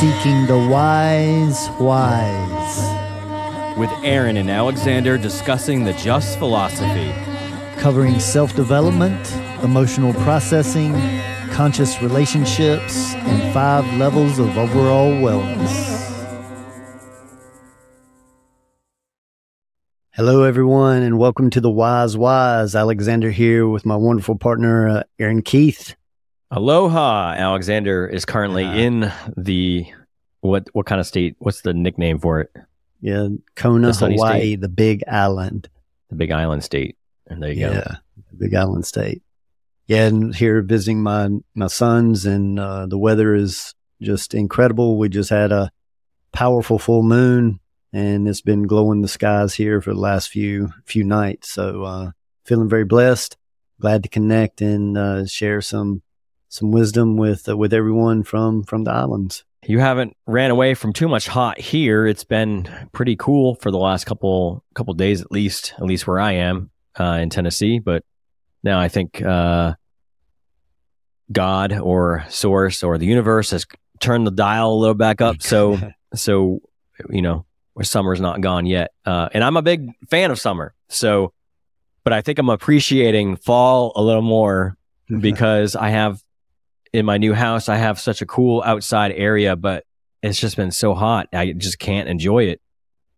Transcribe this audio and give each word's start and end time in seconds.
Seeking 0.00 0.46
the 0.46 0.68
Wise 0.70 1.68
Wise. 1.80 3.76
with 3.76 3.90
Aaron 4.04 4.36
and 4.36 4.48
Alexander 4.48 5.18
discussing 5.18 5.82
the 5.82 5.92
just 5.94 6.38
philosophy. 6.38 7.12
covering 7.80 8.20
self 8.20 8.54
development, 8.54 9.32
emotional 9.64 10.14
processing, 10.22 10.92
conscious 11.50 12.00
relationships, 12.00 13.12
and 13.14 13.52
five 13.52 13.84
levels 13.94 14.38
of 14.38 14.56
overall 14.56 15.10
wellness. 15.10 15.96
Hello, 20.12 20.44
everyone, 20.44 21.02
and 21.02 21.18
welcome 21.18 21.50
to 21.50 21.60
the 21.60 21.70
Wise 21.72 22.16
Wise. 22.16 22.76
Alexander 22.76 23.32
here 23.32 23.66
with 23.66 23.84
my 23.84 23.96
wonderful 23.96 24.36
partner, 24.38 24.88
uh, 24.88 25.02
Aaron 25.18 25.42
Keith. 25.42 25.96
Aloha. 26.50 27.34
Alexander 27.36 28.06
is 28.06 28.24
currently 28.24 28.64
Ah. 28.64 28.74
in 28.74 29.12
the 29.36 29.86
what 30.40 30.68
what 30.72 30.86
kind 30.86 31.00
of 31.00 31.06
state? 31.06 31.36
What's 31.38 31.60
the 31.62 31.74
nickname 31.74 32.18
for 32.18 32.40
it? 32.40 32.50
Yeah, 33.00 33.28
Kona, 33.54 33.92
The 33.92 34.10
Hawaii, 34.10 34.38
state. 34.40 34.60
the 34.60 34.68
big 34.68 35.04
island. 35.06 35.68
The 36.10 36.16
Big 36.16 36.32
Island 36.32 36.64
State. 36.64 36.96
And 37.26 37.42
there 37.42 37.52
you 37.52 37.66
go. 37.66 37.72
Yeah, 37.72 37.96
Big 38.38 38.54
Island 38.54 38.86
State. 38.86 39.22
Yeah, 39.86 40.06
and 40.06 40.34
here 40.34 40.62
visiting 40.62 41.02
my 41.02 41.28
my 41.54 41.66
sons, 41.66 42.24
and 42.24 42.58
uh, 42.58 42.86
the 42.86 42.98
weather 42.98 43.34
is 43.34 43.74
just 44.00 44.32
incredible. 44.32 44.96
We 44.98 45.08
just 45.10 45.28
had 45.30 45.52
a 45.52 45.70
powerful 46.32 46.78
full 46.78 47.02
moon, 47.02 47.60
and 47.92 48.26
it's 48.26 48.40
been 48.40 48.62
glowing 48.66 49.02
the 49.02 49.08
skies 49.08 49.54
here 49.54 49.80
for 49.82 49.92
the 49.92 50.00
last 50.00 50.28
few 50.30 50.72
few 50.86 51.04
nights. 51.04 51.50
So 51.50 51.82
uh, 51.84 52.10
feeling 52.46 52.68
very 52.70 52.84
blessed. 52.84 53.36
Glad 53.80 54.02
to 54.04 54.08
connect 54.08 54.60
and 54.62 54.96
uh, 54.96 55.26
share 55.26 55.60
some 55.60 56.02
some 56.48 56.70
wisdom 56.70 57.16
with 57.16 57.48
uh, 57.48 57.56
with 57.56 57.72
everyone 57.72 58.22
from 58.22 58.62
from 58.62 58.84
the 58.84 58.90
islands. 58.90 59.44
You 59.66 59.80
haven't 59.80 60.16
ran 60.26 60.50
away 60.50 60.74
from 60.74 60.92
too 60.92 61.08
much 61.08 61.28
hot 61.28 61.58
here. 61.58 62.06
It's 62.06 62.24
been 62.24 62.68
pretty 62.92 63.16
cool 63.16 63.56
for 63.56 63.70
the 63.70 63.78
last 63.78 64.04
couple 64.04 64.64
couple 64.74 64.94
days 64.94 65.20
at 65.20 65.30
least, 65.32 65.74
at 65.76 65.84
least 65.84 66.06
where 66.06 66.20
I 66.20 66.32
am 66.32 66.70
uh, 66.98 67.18
in 67.20 67.30
Tennessee. 67.30 67.78
But 67.78 68.04
now 68.62 68.80
I 68.80 68.88
think 68.88 69.20
uh, 69.22 69.74
God 71.30 71.72
or 71.72 72.24
Source 72.28 72.82
or 72.82 72.98
the 72.98 73.06
universe 73.06 73.50
has 73.50 73.66
turned 74.00 74.26
the 74.26 74.30
dial 74.30 74.72
a 74.72 74.78
little 74.78 74.94
back 74.94 75.20
up. 75.20 75.42
So 75.42 75.78
so 76.14 76.60
you 77.10 77.22
know 77.22 77.44
where 77.74 77.84
summer's 77.84 78.20
not 78.20 78.40
gone 78.40 78.66
yet. 78.66 78.90
Uh, 79.04 79.28
and 79.32 79.44
I'm 79.44 79.56
a 79.56 79.62
big 79.62 79.92
fan 80.08 80.32
of 80.32 80.40
summer. 80.40 80.74
So, 80.88 81.32
but 82.02 82.12
I 82.12 82.22
think 82.22 82.40
I'm 82.40 82.48
appreciating 82.48 83.36
fall 83.36 83.92
a 83.94 84.02
little 84.02 84.22
more 84.22 84.76
because 85.20 85.76
I 85.76 85.90
have 85.90 86.20
in 86.92 87.06
my 87.06 87.18
new 87.18 87.34
house, 87.34 87.68
I 87.68 87.76
have 87.76 87.98
such 87.98 88.22
a 88.22 88.26
cool 88.26 88.62
outside 88.64 89.12
area, 89.12 89.56
but 89.56 89.84
it's 90.22 90.40
just 90.40 90.56
been 90.56 90.70
so 90.70 90.94
hot. 90.94 91.28
I 91.32 91.52
just 91.52 91.78
can't 91.78 92.08
enjoy 92.08 92.44
it 92.44 92.60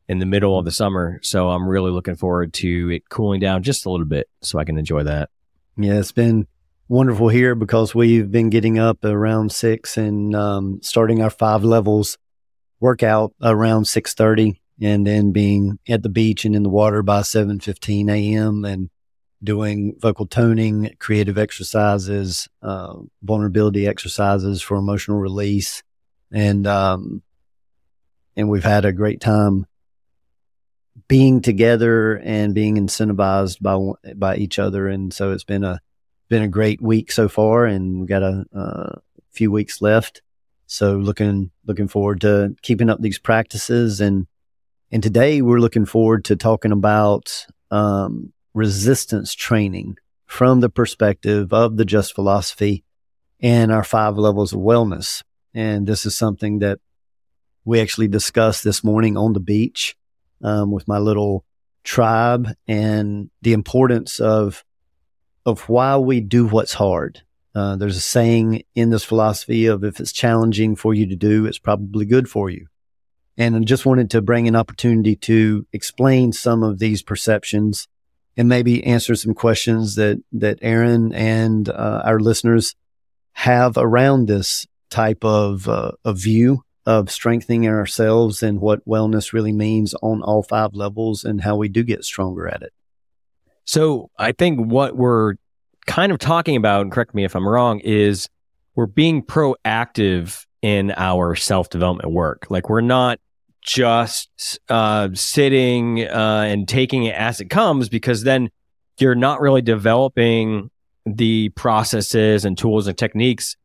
in 0.09 0.19
the 0.19 0.27
middle 0.27 0.59
of 0.59 0.65
the 0.65 0.71
summer. 0.71 1.21
So 1.23 1.51
I'm 1.51 1.69
really 1.69 1.91
looking 1.91 2.17
forward 2.17 2.53
to 2.55 2.91
it 2.91 3.09
cooling 3.09 3.41
down 3.41 3.63
just 3.63 3.87
a 3.87 3.91
little 3.91 4.07
bit 4.07 4.29
so 4.43 4.59
I 4.59 4.65
can 4.65 4.77
enjoy 4.77 5.05
that. 5.05 5.31
Yeah, 5.77 5.99
it's 5.99 6.13
been 6.13 6.47
wonderful 6.89 7.29
here 7.29 7.55
because 7.55 7.95
we've 7.95 8.31
been 8.31 8.51
getting 8.51 8.79
up 8.79 9.05
around 9.05 9.53
six 9.53 9.97
and 9.97 10.35
um, 10.35 10.81
starting 10.83 11.23
our 11.23 11.31
five 11.31 11.63
levels 11.63 12.19
workout 12.81 13.33
around 13.41 13.87
six 13.87 14.13
thirty, 14.13 14.61
and 14.83 15.07
then 15.07 15.31
being 15.31 15.79
at 15.89 16.03
the 16.03 16.09
beach 16.09 16.45
and 16.45 16.57
in 16.57 16.65
the 16.65 16.69
water 16.69 17.03
by 17.03 17.23
seven 17.23 17.61
fifteen 17.61 18.09
a.m. 18.09 18.65
and 18.65 18.91
doing 19.43 19.97
vocal 19.99 20.27
toning, 20.27 20.95
creative 20.99 21.39
exercises, 21.39 22.49
uh, 22.63 22.95
vulnerability 23.23 23.87
exercises 23.87 24.61
for 24.63 24.77
emotional 24.77 25.19
release, 25.19 25.83
and 26.33 26.67
um, 26.67 27.23
and 28.37 28.49
we've 28.49 28.65
had 28.65 28.85
a 28.85 28.93
great 28.93 29.21
time 29.21 29.67
being 31.09 31.41
together 31.41 32.17
and 32.19 32.55
being 32.55 32.77
incentivized 32.77 33.61
by 33.61 34.13
by 34.15 34.37
each 34.37 34.59
other, 34.59 34.89
and 34.89 35.13
so 35.13 35.33
it's 35.33 35.45
been 35.45 35.65
a 35.65 35.81
been 36.29 36.43
a 36.43 36.49
great 36.49 36.81
week 36.81 37.11
so 37.11 37.29
far, 37.29 37.67
and 37.67 38.01
we've 38.01 38.09
got 38.09 38.23
a, 38.23 38.45
uh 38.55 39.01
few 39.31 39.51
weeks 39.51 39.81
left. 39.81 40.23
So 40.67 40.97
looking 40.97 41.51
looking 41.67 41.89
forward 41.89 42.21
to 42.23 42.55
keeping 42.63 42.91
up 42.91 43.01
these 43.01 43.19
practices, 43.19 44.01
and 44.01 44.27
and 44.93 45.03
today 45.03 45.43
we're 45.43 45.59
looking 45.59 45.87
forward 45.87 46.25
to 46.27 46.37
talking 46.37 46.73
about 46.73 47.47
um, 47.71 48.33
resistance 48.55 49.35
training 49.35 49.97
from 50.27 50.61
the 50.61 50.71
perspective 50.71 51.53
of 51.53 51.77
the 51.77 51.85
Just 51.85 52.15
Philosophy 52.15 52.85
and 53.41 53.73
our 53.73 53.85
five 53.85 54.17
levels 54.17 54.53
of 54.53 54.61
wellness. 54.61 55.23
And 55.55 55.87
this 55.87 56.07
is 56.07 56.17
something 56.17 56.61
that 56.61 56.79
we 57.65 57.81
actually 57.81 58.09
discussed 58.09 58.65
this 58.65 58.85
morning 58.85 59.17
on 59.17 59.33
the 59.33 59.41
beach 59.41 59.97
um, 60.43 60.71
with 60.71 60.89
my 60.89 60.99
little 60.99 61.45
tribe 61.85 62.49
and 62.69 63.31
the 63.43 63.53
importance 63.53 64.21
of 64.21 64.65
of 65.47 65.69
why 65.69 65.97
we 65.97 66.21
do 66.21 66.47
what's 66.47 66.75
hard. 66.75 67.23
Uh, 67.55 67.75
there's 67.75 67.97
a 67.97 68.01
saying 68.01 68.63
in 68.75 68.91
this 68.91 69.03
philosophy 69.03 69.67
of 69.67 69.83
if 69.83 69.99
it's 69.99 70.13
challenging 70.13 70.77
for 70.77 70.95
you 70.95 71.07
to 71.07 71.17
do, 71.17 71.47
it's 71.47 71.59
probably 71.59 72.05
good 72.05 72.29
for 72.29 72.51
you. 72.51 72.67
And 73.37 73.57
I 73.57 73.61
just 73.61 73.87
wanted 73.87 74.11
to 74.11 74.21
bring 74.21 74.47
an 74.47 74.55
opportunity 74.55 75.17
to 75.17 75.67
explain 75.73 76.33
some 76.33 76.63
of 76.63 76.79
these 76.79 77.03
perceptions 77.03 77.89
and 78.41 78.49
maybe 78.49 78.83
answer 78.85 79.15
some 79.15 79.35
questions 79.35 79.97
that 79.97 80.19
that 80.33 80.59
Aaron 80.63 81.13
and 81.13 81.69
uh, 81.69 82.01
our 82.07 82.19
listeners 82.19 82.75
have 83.33 83.75
around 83.77 84.29
this 84.29 84.67
type 84.89 85.23
of 85.27 85.69
uh, 85.69 85.93
view 86.07 86.65
of 86.87 87.11
strengthening 87.11 87.69
ourselves 87.69 88.43
and 88.43 88.59
what 88.59 88.83
wellness 88.89 89.35
really 89.35 89.53
means 89.53 89.95
on 90.01 90.23
all 90.23 90.43
five 90.43 90.73
levels 90.73 91.23
and 91.23 91.43
how 91.43 91.55
we 91.55 91.69
do 91.69 91.83
get 91.83 92.03
stronger 92.03 92.49
at 92.49 92.63
it. 92.63 92.73
So 93.67 94.11
I 94.19 94.33
think 94.33 94.73
what 94.73 94.97
we're 94.97 95.35
kind 95.87 96.11
of 96.11 96.19
talking 96.19 96.57
about, 96.57 96.81
and 96.81 96.91
correct 96.91 97.15
me 97.15 97.25
if 97.25 97.37
I'm 97.37 97.47
wrong, 97.47 97.81
is 97.81 98.27
we're 98.75 98.87
being 98.87 99.23
proactive 99.23 100.47
in 100.63 100.95
our 100.97 101.37
self 101.37 101.69
development 101.69 102.11
work. 102.11 102.47
Like 102.49 102.71
we're 102.71 102.81
not 102.81 103.21
just 103.63 104.59
uh, 104.69 105.09
sitting 105.15 106.07
uh, 106.09 106.45
and 106.47 106.69
taking 106.69 107.05
it 107.05 107.15
as 107.15 107.41
it 107.41 107.51
comes, 107.51 107.89
because 107.89 108.23
then 108.23 108.51
you're 108.99 109.15
not 109.15 109.41
really 109.41 109.63
developing 109.63 110.71
the 111.07 111.49
processes 111.51 112.45
and 112.45 112.57
tools 112.57 112.87
and 112.87 112.97
techniques 112.97 113.57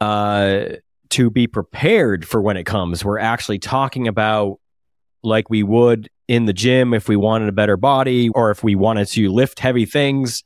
uh, 0.00 0.64
to 1.10 1.30
be 1.30 1.46
prepared 1.46 2.26
for 2.26 2.40
when 2.40 2.56
it 2.56 2.64
comes. 2.64 3.04
We're 3.04 3.18
actually 3.18 3.58
talking 3.58 4.08
about 4.08 4.58
like 5.22 5.50
we 5.50 5.62
would 5.62 6.08
in 6.28 6.44
the 6.44 6.52
gym 6.52 6.94
if 6.94 7.08
we 7.08 7.16
wanted 7.16 7.48
a 7.48 7.52
better 7.52 7.76
body 7.76 8.28
or 8.30 8.50
if 8.50 8.62
we 8.62 8.74
wanted 8.74 9.08
to 9.08 9.30
lift 9.30 9.58
heavy 9.58 9.86
things. 9.86 10.44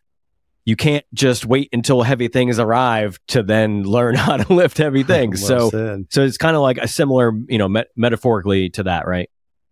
You 0.65 0.77
can't 0.77 1.05
just 1.13 1.45
wait 1.45 1.69
until 1.73 2.03
heavy 2.03 2.29
things 2.29 2.59
arrive 2.59 3.19
to 3.29 3.43
then 3.43 3.83
learn 3.85 4.15
how 4.15 4.37
to 4.37 4.53
lift 4.53 4.79
heavy 4.79 5.03
things. 5.15 5.43
Well 5.49 5.71
so, 5.71 5.71
said. 5.71 6.07
so 6.11 6.23
it's 6.23 6.39
kind 6.39 6.57
of 6.57 6.63
like 6.63 6.79
a 6.79 6.89
similar, 6.89 7.33
you 7.49 7.59
know, 7.59 7.69
met- 7.69 7.91
metaphorically 7.97 8.71
to 8.71 8.85
that, 8.85 9.07
right? 9.07 9.29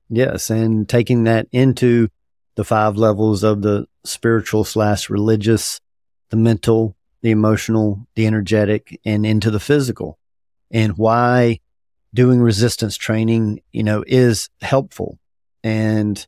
Yes, 0.08 0.50
and 0.50 0.88
taking 0.88 1.24
that 1.24 1.46
into 1.52 2.08
the 2.56 2.64
five 2.64 2.96
levels 2.96 3.44
of 3.44 3.62
the 3.62 3.86
spiritual 4.04 4.64
slash 4.64 5.08
religious, 5.08 5.80
the 6.30 6.36
mental, 6.36 6.96
the 7.22 7.30
emotional, 7.30 8.06
the 8.16 8.26
energetic, 8.26 8.98
and 9.04 9.24
into 9.24 9.50
the 9.50 9.60
physical, 9.60 10.18
and 10.70 10.98
why 10.98 11.60
doing 12.12 12.40
resistance 12.40 12.96
training, 12.96 13.60
you 13.72 13.84
know, 13.84 14.02
is 14.06 14.48
helpful. 14.62 15.18
And 15.62 16.26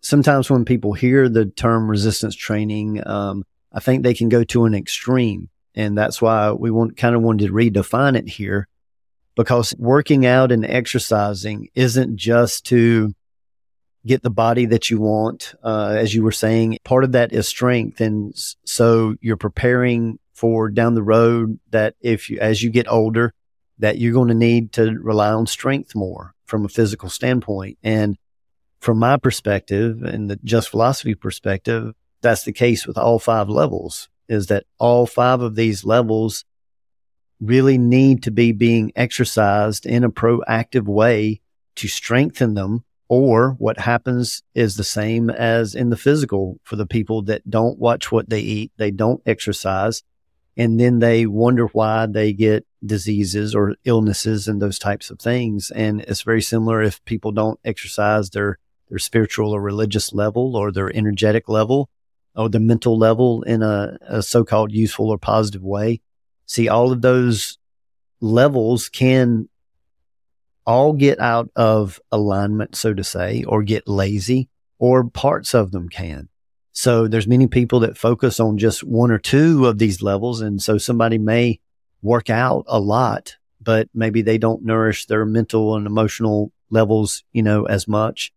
sometimes 0.00 0.48
when 0.48 0.64
people 0.64 0.94
hear 0.94 1.28
the 1.28 1.46
term 1.46 1.90
resistance 1.90 2.34
training, 2.34 3.06
um, 3.06 3.44
I 3.72 3.80
think 3.80 4.02
they 4.02 4.14
can 4.14 4.28
go 4.28 4.44
to 4.44 4.64
an 4.64 4.74
extreme, 4.74 5.50
and 5.74 5.96
that's 5.96 6.22
why 6.22 6.52
we 6.52 6.70
want 6.70 6.96
kind 6.96 7.14
of 7.14 7.22
wanted 7.22 7.46
to 7.46 7.52
redefine 7.52 8.16
it 8.16 8.28
here 8.28 8.68
because 9.38 9.72
working 9.78 10.26
out 10.26 10.50
and 10.50 10.66
exercising 10.66 11.68
isn't 11.76 12.16
just 12.16 12.66
to 12.66 13.14
get 14.04 14.22
the 14.22 14.30
body 14.30 14.66
that 14.66 14.90
you 14.90 15.00
want. 15.00 15.54
Uh, 15.62 15.94
as 15.96 16.12
you 16.12 16.24
were 16.24 16.32
saying, 16.32 16.78
part 16.82 17.04
of 17.04 17.12
that 17.12 17.32
is 17.32 17.46
strength. 17.46 18.00
And 18.00 18.34
so 18.64 19.14
you're 19.20 19.36
preparing 19.36 20.18
for 20.34 20.68
down 20.68 20.94
the 20.94 21.04
road 21.04 21.60
that 21.70 21.94
if 22.00 22.28
you, 22.28 22.40
as 22.40 22.62
you 22.62 22.70
get 22.70 22.90
older, 22.90 23.32
that 23.78 23.98
you're 23.98 24.12
going 24.12 24.28
to 24.28 24.34
need 24.34 24.72
to 24.72 24.98
rely 24.98 25.30
on 25.30 25.46
strength 25.46 25.94
more 25.94 26.34
from 26.46 26.64
a 26.64 26.68
physical 26.68 27.08
standpoint. 27.08 27.78
And 27.82 28.16
from 28.80 28.98
my 28.98 29.18
perspective 29.18 30.02
and 30.02 30.28
the 30.28 30.36
just 30.42 30.68
philosophy 30.68 31.14
perspective, 31.14 31.94
that's 32.20 32.44
the 32.44 32.52
case 32.52 32.86
with 32.86 32.98
all 32.98 33.18
five 33.18 33.48
levels 33.48 34.08
is 34.28 34.46
that 34.46 34.64
all 34.78 35.06
five 35.06 35.40
of 35.40 35.54
these 35.54 35.84
levels 35.84 36.44
really 37.40 37.78
need 37.78 38.22
to 38.24 38.30
be 38.30 38.52
being 38.52 38.92
exercised 38.96 39.86
in 39.86 40.04
a 40.04 40.10
proactive 40.10 40.84
way 40.84 41.40
to 41.76 41.88
strengthen 41.88 42.54
them. 42.54 42.84
Or 43.08 43.52
what 43.52 43.78
happens 43.78 44.42
is 44.54 44.76
the 44.76 44.84
same 44.84 45.30
as 45.30 45.74
in 45.74 45.88
the 45.88 45.96
physical 45.96 46.58
for 46.62 46.76
the 46.76 46.86
people 46.86 47.22
that 47.22 47.48
don't 47.48 47.78
watch 47.78 48.12
what 48.12 48.28
they 48.28 48.40
eat, 48.40 48.72
they 48.76 48.90
don't 48.90 49.22
exercise, 49.24 50.02
And 50.58 50.78
then 50.78 50.98
they 50.98 51.24
wonder 51.24 51.66
why 51.68 52.06
they 52.06 52.32
get 52.32 52.66
diseases 52.84 53.54
or 53.54 53.76
illnesses 53.84 54.48
and 54.48 54.60
those 54.60 54.78
types 54.78 55.08
of 55.08 55.20
things. 55.20 55.70
And 55.70 56.02
it's 56.02 56.22
very 56.22 56.42
similar 56.42 56.82
if 56.82 57.02
people 57.04 57.32
don't 57.32 57.60
exercise 57.64 58.30
their, 58.30 58.58
their 58.88 58.98
spiritual 58.98 59.52
or 59.52 59.62
religious 59.62 60.12
level 60.12 60.56
or 60.56 60.70
their 60.72 60.94
energetic 60.94 61.48
level 61.48 61.88
or 62.34 62.48
the 62.48 62.60
mental 62.60 62.98
level 62.98 63.42
in 63.42 63.62
a, 63.62 63.98
a 64.02 64.22
so-called 64.22 64.72
useful 64.72 65.10
or 65.10 65.18
positive 65.18 65.62
way. 65.62 66.00
See, 66.46 66.68
all 66.68 66.92
of 66.92 67.02
those 67.02 67.58
levels 68.20 68.88
can 68.88 69.48
all 70.66 70.92
get 70.92 71.18
out 71.18 71.50
of 71.56 72.00
alignment, 72.12 72.76
so 72.76 72.94
to 72.94 73.02
say, 73.02 73.42
or 73.44 73.62
get 73.62 73.88
lazy, 73.88 74.48
or 74.78 75.04
parts 75.08 75.54
of 75.54 75.72
them 75.72 75.88
can. 75.88 76.28
So 76.72 77.08
there's 77.08 77.26
many 77.26 77.48
people 77.48 77.80
that 77.80 77.98
focus 77.98 78.38
on 78.38 78.58
just 78.58 78.84
one 78.84 79.10
or 79.10 79.18
two 79.18 79.66
of 79.66 79.78
these 79.78 80.00
levels. 80.02 80.40
And 80.40 80.62
so 80.62 80.78
somebody 80.78 81.18
may 81.18 81.58
work 82.02 82.30
out 82.30 82.64
a 82.68 82.78
lot, 82.78 83.36
but 83.60 83.88
maybe 83.92 84.22
they 84.22 84.38
don't 84.38 84.64
nourish 84.64 85.06
their 85.06 85.24
mental 85.24 85.74
and 85.74 85.86
emotional 85.86 86.52
levels, 86.70 87.24
you 87.32 87.42
know, 87.42 87.64
as 87.64 87.88
much. 87.88 88.32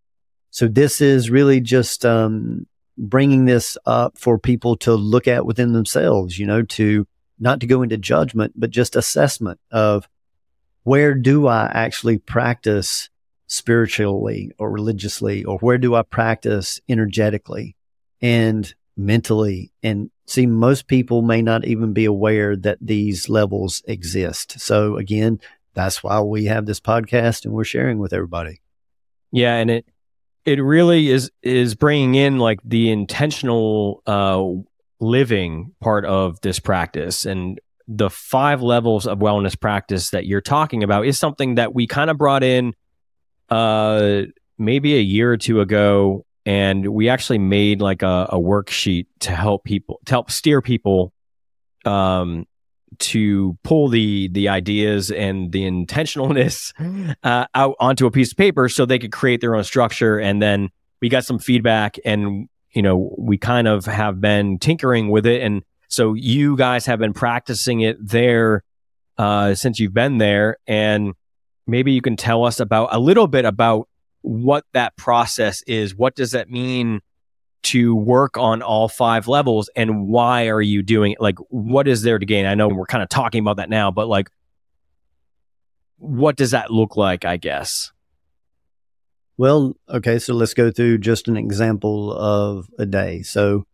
So 0.49 0.67
this 0.67 1.01
is 1.01 1.29
really 1.29 1.61
just, 1.61 2.05
um, 2.05 2.65
bringing 2.97 3.45
this 3.45 3.77
up 3.85 4.17
for 4.17 4.38
people 4.38 4.75
to 4.77 4.93
look 4.93 5.27
at 5.27 5.45
within 5.45 5.73
themselves, 5.73 6.38
you 6.38 6.45
know, 6.45 6.61
to 6.63 7.07
not 7.39 7.59
to 7.59 7.67
go 7.67 7.81
into 7.81 7.97
judgment, 7.97 8.53
but 8.55 8.69
just 8.69 8.95
assessment 8.95 9.59
of 9.71 10.07
where 10.83 11.13
do 11.13 11.47
I 11.47 11.69
actually 11.73 12.17
practice 12.17 13.09
spiritually 13.47 14.51
or 14.57 14.71
religiously, 14.71 15.43
or 15.43 15.57
where 15.59 15.77
do 15.77 15.95
I 15.95 16.03
practice 16.03 16.79
energetically 16.88 17.75
and 18.21 18.73
mentally? 18.95 19.71
And 19.83 20.09
see, 20.25 20.45
most 20.45 20.87
people 20.87 21.21
may 21.21 21.41
not 21.41 21.65
even 21.65 21.94
be 21.94 22.05
aware 22.05 22.55
that 22.55 22.77
these 22.79 23.27
levels 23.27 23.81
exist. 23.87 24.59
So 24.59 24.97
again, 24.97 25.39
that's 25.73 26.03
why 26.03 26.21
we 26.21 26.45
have 26.45 26.65
this 26.65 26.79
podcast 26.79 27.45
and 27.45 27.53
we're 27.53 27.63
sharing 27.63 27.99
with 27.99 28.13
everybody. 28.13 28.61
Yeah. 29.31 29.55
And 29.55 29.71
it, 29.71 29.85
it 30.45 30.61
really 30.61 31.09
is, 31.09 31.31
is 31.41 31.75
bringing 31.75 32.15
in 32.15 32.38
like 32.39 32.59
the 32.63 32.91
intentional, 32.91 34.01
uh, 34.07 34.43
living 35.01 35.73
part 35.81 36.05
of 36.05 36.39
this 36.41 36.59
practice. 36.59 37.25
And 37.25 37.59
the 37.88 38.09
five 38.09 38.61
levels 38.61 39.07
of 39.07 39.19
wellness 39.19 39.59
practice 39.59 40.11
that 40.11 40.25
you're 40.25 40.41
talking 40.41 40.83
about 40.83 41.05
is 41.05 41.19
something 41.19 41.55
that 41.55 41.73
we 41.73 41.88
kind 41.88 42.09
of 42.09 42.17
brought 42.17 42.43
in 42.43 42.73
uh, 43.49 44.21
maybe 44.57 44.95
a 44.95 45.01
year 45.01 45.33
or 45.33 45.38
two 45.38 45.59
ago. 45.59 46.25
And 46.45 46.87
we 46.87 47.09
actually 47.09 47.39
made 47.39 47.81
like 47.81 48.03
a, 48.03 48.27
a 48.29 48.39
worksheet 48.39 49.07
to 49.21 49.31
help 49.31 49.63
people 49.63 49.99
to 50.05 50.13
help 50.13 50.31
steer 50.31 50.61
people 50.61 51.13
um, 51.85 52.47
to 53.01 53.57
pull 53.63 53.89
the 53.89 54.30
the 54.30 54.50
ideas 54.50 55.12
and 55.12 55.51
the 55.51 55.63
intentionalness 55.63 56.71
uh, 57.24 57.45
out 57.53 57.75
onto 57.80 58.06
a 58.06 58.12
piece 58.12 58.31
of 58.31 58.38
paper 58.38 58.69
so 58.69 58.86
they 58.86 59.00
could 59.00 59.12
create 59.12 59.42
their 59.42 59.56
own 59.56 59.63
structure. 59.63 60.19
And 60.19 60.42
then 60.42 60.69
we 61.01 61.09
got 61.09 61.25
some 61.25 61.39
feedback 61.39 61.98
and 62.06 62.48
you 62.71 62.81
know 62.81 63.13
we 63.18 63.38
kind 63.38 63.68
of 63.68 63.86
have 63.86 64.21
been 64.21 64.59
tinkering 64.59 65.09
with 65.09 65.25
it. 65.25 65.42
And 65.42 65.63
so 65.88 66.13
you 66.13 66.56
guys 66.56 66.86
have 66.86 67.00
been 67.00 67.13
practicing 67.13 67.81
it 67.81 67.98
there 68.00 68.63
uh, 69.18 69.54
since 69.56 69.80
you've 69.80 69.94
been 69.94 70.18
there, 70.18 70.57
and 70.65 71.13
maybe 71.68 71.92
you 71.92 72.01
can 72.01 72.15
tell 72.15 72.45
us 72.45 72.59
about 72.59 72.89
a 72.92 73.00
little 73.00 73.27
bit 73.27 73.45
about 73.45 73.88
what 74.21 74.63
that 74.74 74.95
process 74.95 75.62
is. 75.63 75.95
What 75.95 76.15
does 76.15 76.31
that 76.31 76.50
mean 76.50 77.01
to 77.63 77.95
work 77.95 78.37
on 78.37 78.61
all 78.61 78.87
five 78.87 79.27
levels, 79.27 79.69
and 79.75 80.07
why 80.07 80.47
are 80.47 80.61
you 80.61 80.81
doing 80.81 81.13
it? 81.13 81.21
Like, 81.21 81.37
what 81.49 81.87
is 81.87 82.01
there 82.01 82.19
to 82.19 82.25
gain? 82.25 82.45
I 82.45 82.55
know 82.55 82.67
we're 82.67 82.85
kind 82.85 83.03
of 83.03 83.09
talking 83.09 83.41
about 83.41 83.57
that 83.57 83.69
now, 83.69 83.91
but 83.91 84.07
like, 84.07 84.29
what 85.97 86.35
does 86.35 86.51
that 86.51 86.71
look 86.71 86.97
like? 86.97 87.25
I 87.25 87.37
guess. 87.37 87.91
Well, 89.37 89.75
okay, 89.89 90.19
so 90.19 90.33
let's 90.33 90.53
go 90.53 90.71
through 90.71 90.99
just 90.99 91.27
an 91.27 91.37
example 91.37 92.13
of 92.13 92.67
a 92.77 92.85
day. 92.85 93.21
So 93.23 93.65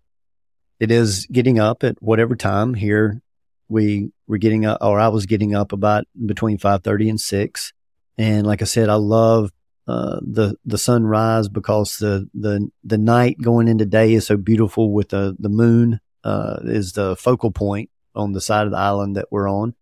it 0.80 0.92
is 0.92 1.26
getting 1.32 1.60
up 1.60 1.84
at 1.84 2.02
whatever 2.02 2.36
time 2.36 2.74
here 2.74 3.22
we 3.70 4.12
were 4.28 4.38
getting 4.38 4.66
up 4.66 4.78
or 4.82 5.00
I 5.00 5.08
was 5.10 5.26
getting 5.26 5.56
up 5.56 5.72
about 5.72 6.06
between 6.26 6.58
5:30 6.58 7.10
and 7.10 7.22
6 7.22 7.74
and 8.18 8.48
like 8.48 8.62
I 8.62 8.66
said 8.66 8.90
I 8.90 8.96
love 8.96 9.52
uh, 9.88 10.20
the 10.22 10.56
the 10.66 10.78
sunrise 10.78 11.48
because 11.48 11.98
the 11.98 12.30
the 12.34 12.70
the 12.84 12.98
night 12.98 13.38
going 13.42 13.70
into 13.70 13.86
day 13.86 14.14
is 14.14 14.28
so 14.28 14.36
beautiful 14.36 14.92
with 14.92 15.10
the 15.10 15.36
the 15.40 15.50
moon 15.50 16.02
uh, 16.26 16.58
is 16.64 16.92
the 16.92 17.16
focal 17.16 17.52
point 17.52 17.90
on 18.14 18.34
the 18.34 18.42
side 18.42 18.66
of 18.66 18.72
the 18.72 18.78
island 18.78 19.16
that 19.16 19.28
we're 19.32 19.50
on. 19.50 19.76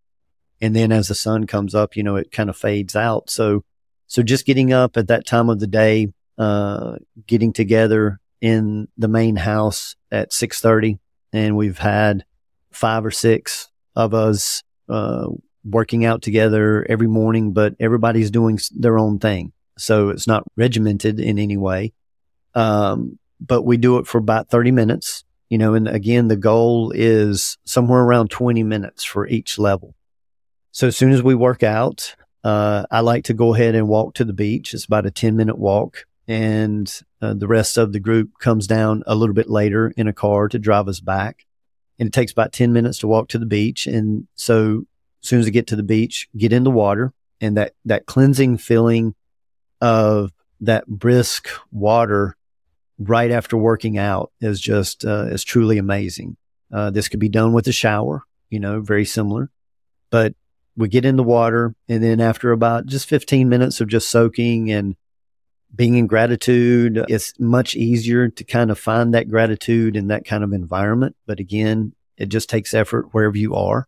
And 0.62 0.76
then 0.76 0.92
as 0.92 1.08
the 1.08 1.16
sun 1.16 1.48
comes 1.48 1.74
up 1.74 1.96
you 1.96 2.04
know 2.04 2.18
it 2.18 2.32
kind 2.32 2.50
of 2.50 2.58
fades 2.58 2.96
out. 2.96 3.30
So 3.32 3.64
so 4.06 4.22
just 4.22 4.46
getting 4.46 4.72
up 4.72 4.96
at 4.96 5.08
that 5.08 5.26
time 5.26 5.50
of 5.50 5.60
the 5.60 5.68
day 5.68 6.14
uh, 6.38 6.98
getting 7.26 7.52
together 7.52 8.20
in 8.42 8.88
the 8.98 9.08
main 9.08 9.38
house 9.38 9.96
at 10.12 10.32
6.30 10.32 11.00
and 11.34 11.56
we've 11.56 11.80
had 11.80 12.26
five 12.72 13.06
or 13.06 13.12
six 13.12 13.70
of 13.96 14.14
us 14.14 14.62
uh, 14.90 15.28
working 15.64 16.06
out 16.06 16.22
together 16.22 16.86
every 16.88 17.08
morning 17.08 17.54
but 17.54 17.74
everybody's 17.80 18.30
doing 18.30 18.60
their 18.72 19.00
own 19.00 19.18
thing 19.18 19.54
so 19.78 20.10
it's 20.10 20.28
not 20.28 20.44
regimented 20.56 21.20
in 21.20 21.40
any 21.40 21.58
way 21.58 21.94
um, 22.54 23.20
but 23.40 23.64
we 23.64 23.78
do 23.78 23.98
it 23.98 24.08
for 24.08 24.18
about 24.18 24.50
30 24.50 24.72
minutes 24.72 25.24
you 25.50 25.58
know 25.58 25.74
and 25.74 25.88
again 25.88 26.28
the 26.28 26.36
goal 26.36 26.92
is 26.96 27.58
somewhere 27.66 28.02
around 28.02 28.30
20 28.30 28.64
minutes 28.64 29.04
for 29.04 29.28
each 29.28 29.58
level 29.58 29.96
so 30.72 30.88
as 30.88 30.98
soon 30.98 31.12
as 31.12 31.22
we 31.22 31.36
work 31.36 31.64
out 31.64 32.16
uh, 32.44 32.86
i 32.92 33.00
like 33.00 33.24
to 33.26 33.34
go 33.34 33.54
ahead 33.54 33.76
and 33.76 33.88
walk 33.88 34.14
to 34.14 34.26
the 34.26 34.34
beach 34.34 34.74
it's 34.74 34.86
about 34.86 35.06
a 35.06 35.12
10 35.12 35.36
minute 35.36 35.58
walk 35.58 36.06
and 36.28 37.02
uh, 37.22 37.34
the 37.34 37.48
rest 37.48 37.78
of 37.78 37.94
the 37.94 38.00
group 38.00 38.38
comes 38.40 38.68
down 38.68 39.04
a 39.06 39.16
little 39.16 39.36
bit 39.36 39.50
later 39.50 39.94
in 39.96 40.08
a 40.08 40.14
car 40.14 40.48
to 40.50 40.60
drive 40.60 40.88
us 40.88 41.00
back. 41.00 41.46
And 42.00 42.08
it 42.08 42.14
takes 42.14 42.32
about 42.32 42.52
10 42.52 42.74
minutes 42.74 43.00
to 43.00 43.08
walk 43.08 43.30
to 43.30 43.40
the 43.40 43.46
beach. 43.46 43.88
And 43.88 44.28
so 44.36 44.86
as 45.24 45.30
soon 45.30 45.40
as 45.40 45.46
we 45.46 45.52
get 45.52 45.68
to 45.68 45.76
the 45.76 45.84
beach, 45.84 46.28
get 46.36 46.52
in 46.52 46.64
the 46.64 46.72
water 46.72 47.14
and 47.40 47.56
that, 47.58 47.74
that 47.86 48.06
cleansing 48.06 48.58
feeling 48.58 49.16
of 49.86 50.32
that 50.62 50.88
brisk 50.88 51.48
water 51.72 52.36
right 52.98 53.30
after 53.30 53.56
working 53.56 53.98
out 53.98 54.32
is 54.42 54.60
just, 54.60 55.06
uh, 55.06 55.26
is 55.26 55.44
truly 55.44 55.78
amazing. 55.78 56.38
Uh, 56.74 56.90
this 56.90 57.08
could 57.08 57.20
be 57.20 57.30
done 57.30 57.54
with 57.54 57.68
a 57.68 57.72
shower, 57.72 58.24
you 58.50 58.60
know, 58.60 58.82
very 58.82 59.06
similar, 59.06 59.52
but 60.10 60.34
we 60.76 60.88
get 60.88 61.06
in 61.06 61.18
the 61.18 61.24
water 61.24 61.76
and 61.88 62.04
then 62.04 62.20
after 62.20 62.52
about 62.52 62.88
just 62.88 63.08
15 63.08 63.48
minutes 63.48 63.80
of 63.80 63.88
just 63.88 64.10
soaking 64.10 64.72
and 64.72 64.96
being 65.76 65.96
in 65.96 66.08
gratitude. 66.08 67.06
It's 67.10 67.34
much 67.40 67.76
easier 67.76 68.30
to 68.30 68.44
kind 68.44 68.72
of 68.72 68.80
find 68.80 69.14
that 69.14 69.30
gratitude 69.30 69.96
in 69.96 70.08
that 70.08 70.26
kind 70.26 70.44
of 70.44 70.54
environment. 70.54 71.16
But 71.26 71.40
again, 71.40 71.94
it 72.18 72.30
just 72.30 72.50
takes 72.50 72.74
effort 72.74 73.10
wherever 73.12 73.38
you 73.38 73.56
are. 73.56 73.88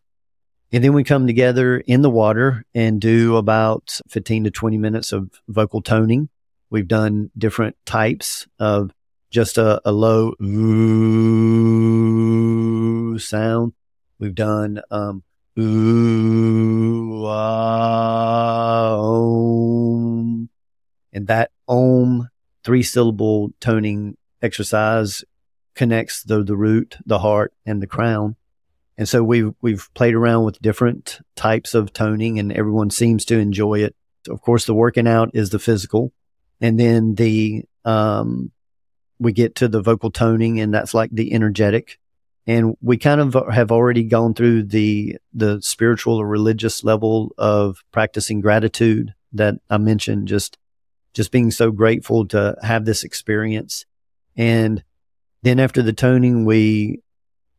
And 0.71 0.83
then 0.83 0.93
we 0.93 1.03
come 1.05 1.27
together 1.27 1.77
in 1.77 2.01
the 2.01 2.09
water 2.09 2.65
and 2.75 2.99
do 2.99 3.37
about 3.37 4.01
15 4.09 4.43
to 4.45 4.51
20 4.51 4.77
minutes 4.77 5.13
of 5.13 5.29
vocal 5.47 5.81
toning. 5.81 6.27
We've 6.69 6.87
done 6.87 7.31
different 7.37 7.77
types 7.85 8.45
of 8.59 8.91
just 9.29 9.57
a, 9.57 9.81
a 9.85 9.93
low 9.93 10.33
ooh 10.41 11.07
sound. 13.17 13.71
We've 14.19 14.35
done 14.35 14.81
um, 14.91 15.23
ooh, 15.57 17.25
ah, 17.25 18.97
om. 18.97 20.49
and 21.13 21.27
that 21.27 21.51
om 21.67 22.29
three 22.63 22.83
syllable 22.83 23.53
toning 23.61 24.17
exercise 24.41 25.23
connects 25.75 26.23
the, 26.23 26.43
the 26.43 26.57
root, 26.57 26.97
the 27.05 27.19
heart, 27.19 27.53
and 27.65 27.81
the 27.81 27.87
crown. 27.87 28.35
And 28.97 29.07
so 29.07 29.23
we've, 29.23 29.53
we've 29.61 29.87
played 29.93 30.15
around 30.15 30.45
with 30.45 30.61
different 30.61 31.19
types 31.35 31.73
of 31.73 31.93
toning 31.93 32.39
and 32.39 32.51
everyone 32.51 32.89
seems 32.89 33.25
to 33.25 33.37
enjoy 33.37 33.83
it. 33.83 33.95
Of 34.27 34.41
course, 34.41 34.65
the 34.65 34.73
working 34.73 35.07
out 35.07 35.31
is 35.33 35.51
the 35.51 35.59
physical. 35.59 36.11
And 36.59 36.79
then 36.79 37.15
the, 37.15 37.65
um, 37.85 38.51
we 39.19 39.33
get 39.33 39.55
to 39.55 39.67
the 39.67 39.81
vocal 39.81 40.11
toning 40.11 40.59
and 40.59 40.73
that's 40.73 40.93
like 40.93 41.11
the 41.11 41.33
energetic. 41.33 41.99
And 42.47 42.75
we 42.81 42.97
kind 42.97 43.21
of 43.21 43.35
have 43.53 43.71
already 43.71 44.03
gone 44.03 44.33
through 44.33 44.63
the, 44.63 45.17
the 45.33 45.61
spiritual 45.61 46.15
or 46.15 46.27
religious 46.27 46.83
level 46.83 47.33
of 47.37 47.83
practicing 47.91 48.41
gratitude 48.41 49.13
that 49.33 49.55
I 49.69 49.77
mentioned 49.77 50.27
just 50.27 50.57
just 51.13 51.31
being 51.31 51.49
so 51.49 51.71
grateful 51.71 52.27
to 52.27 52.55
have 52.61 52.85
this 52.85 53.03
experience. 53.03 53.87
And 54.35 54.83
then 55.41 55.59
after 55.59 55.81
the 55.81 55.91
toning, 55.91 56.45
we 56.45 57.01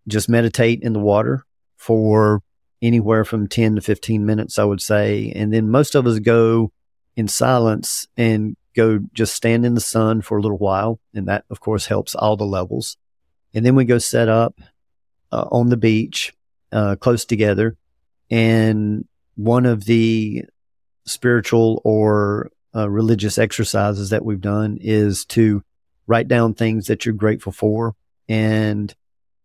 just 0.08 0.28
meditate 0.28 0.82
in 0.82 0.92
the 0.92 1.00
water 1.00 1.44
for 1.76 2.42
anywhere 2.80 3.24
from 3.24 3.48
10 3.48 3.76
to 3.76 3.80
15 3.80 4.24
minutes, 4.24 4.58
I 4.58 4.64
would 4.64 4.80
say. 4.80 5.32
And 5.34 5.52
then 5.52 5.70
most 5.70 5.94
of 5.94 6.06
us 6.06 6.18
go 6.18 6.72
in 7.16 7.28
silence 7.28 8.06
and 8.16 8.56
go 8.74 9.00
just 9.12 9.34
stand 9.34 9.66
in 9.66 9.74
the 9.74 9.80
sun 9.80 10.22
for 10.22 10.38
a 10.38 10.40
little 10.42 10.58
while. 10.58 11.00
And 11.14 11.26
that, 11.28 11.44
of 11.50 11.60
course, 11.60 11.86
helps 11.86 12.14
all 12.14 12.36
the 12.36 12.44
levels. 12.44 12.96
And 13.54 13.64
then 13.64 13.74
we 13.74 13.84
go 13.84 13.98
set 13.98 14.28
up 14.28 14.60
uh, 15.32 15.46
on 15.50 15.68
the 15.68 15.76
beach 15.76 16.32
uh, 16.72 16.96
close 16.96 17.24
together. 17.24 17.76
And 18.30 19.06
one 19.36 19.66
of 19.66 19.84
the 19.84 20.44
spiritual 21.06 21.80
or 21.84 22.50
uh, 22.74 22.88
religious 22.88 23.38
exercises 23.38 24.10
that 24.10 24.24
we've 24.24 24.40
done 24.40 24.78
is 24.80 25.24
to 25.26 25.62
write 26.06 26.28
down 26.28 26.54
things 26.54 26.86
that 26.86 27.04
you're 27.04 27.14
grateful 27.14 27.52
for 27.52 27.94
and 28.28 28.94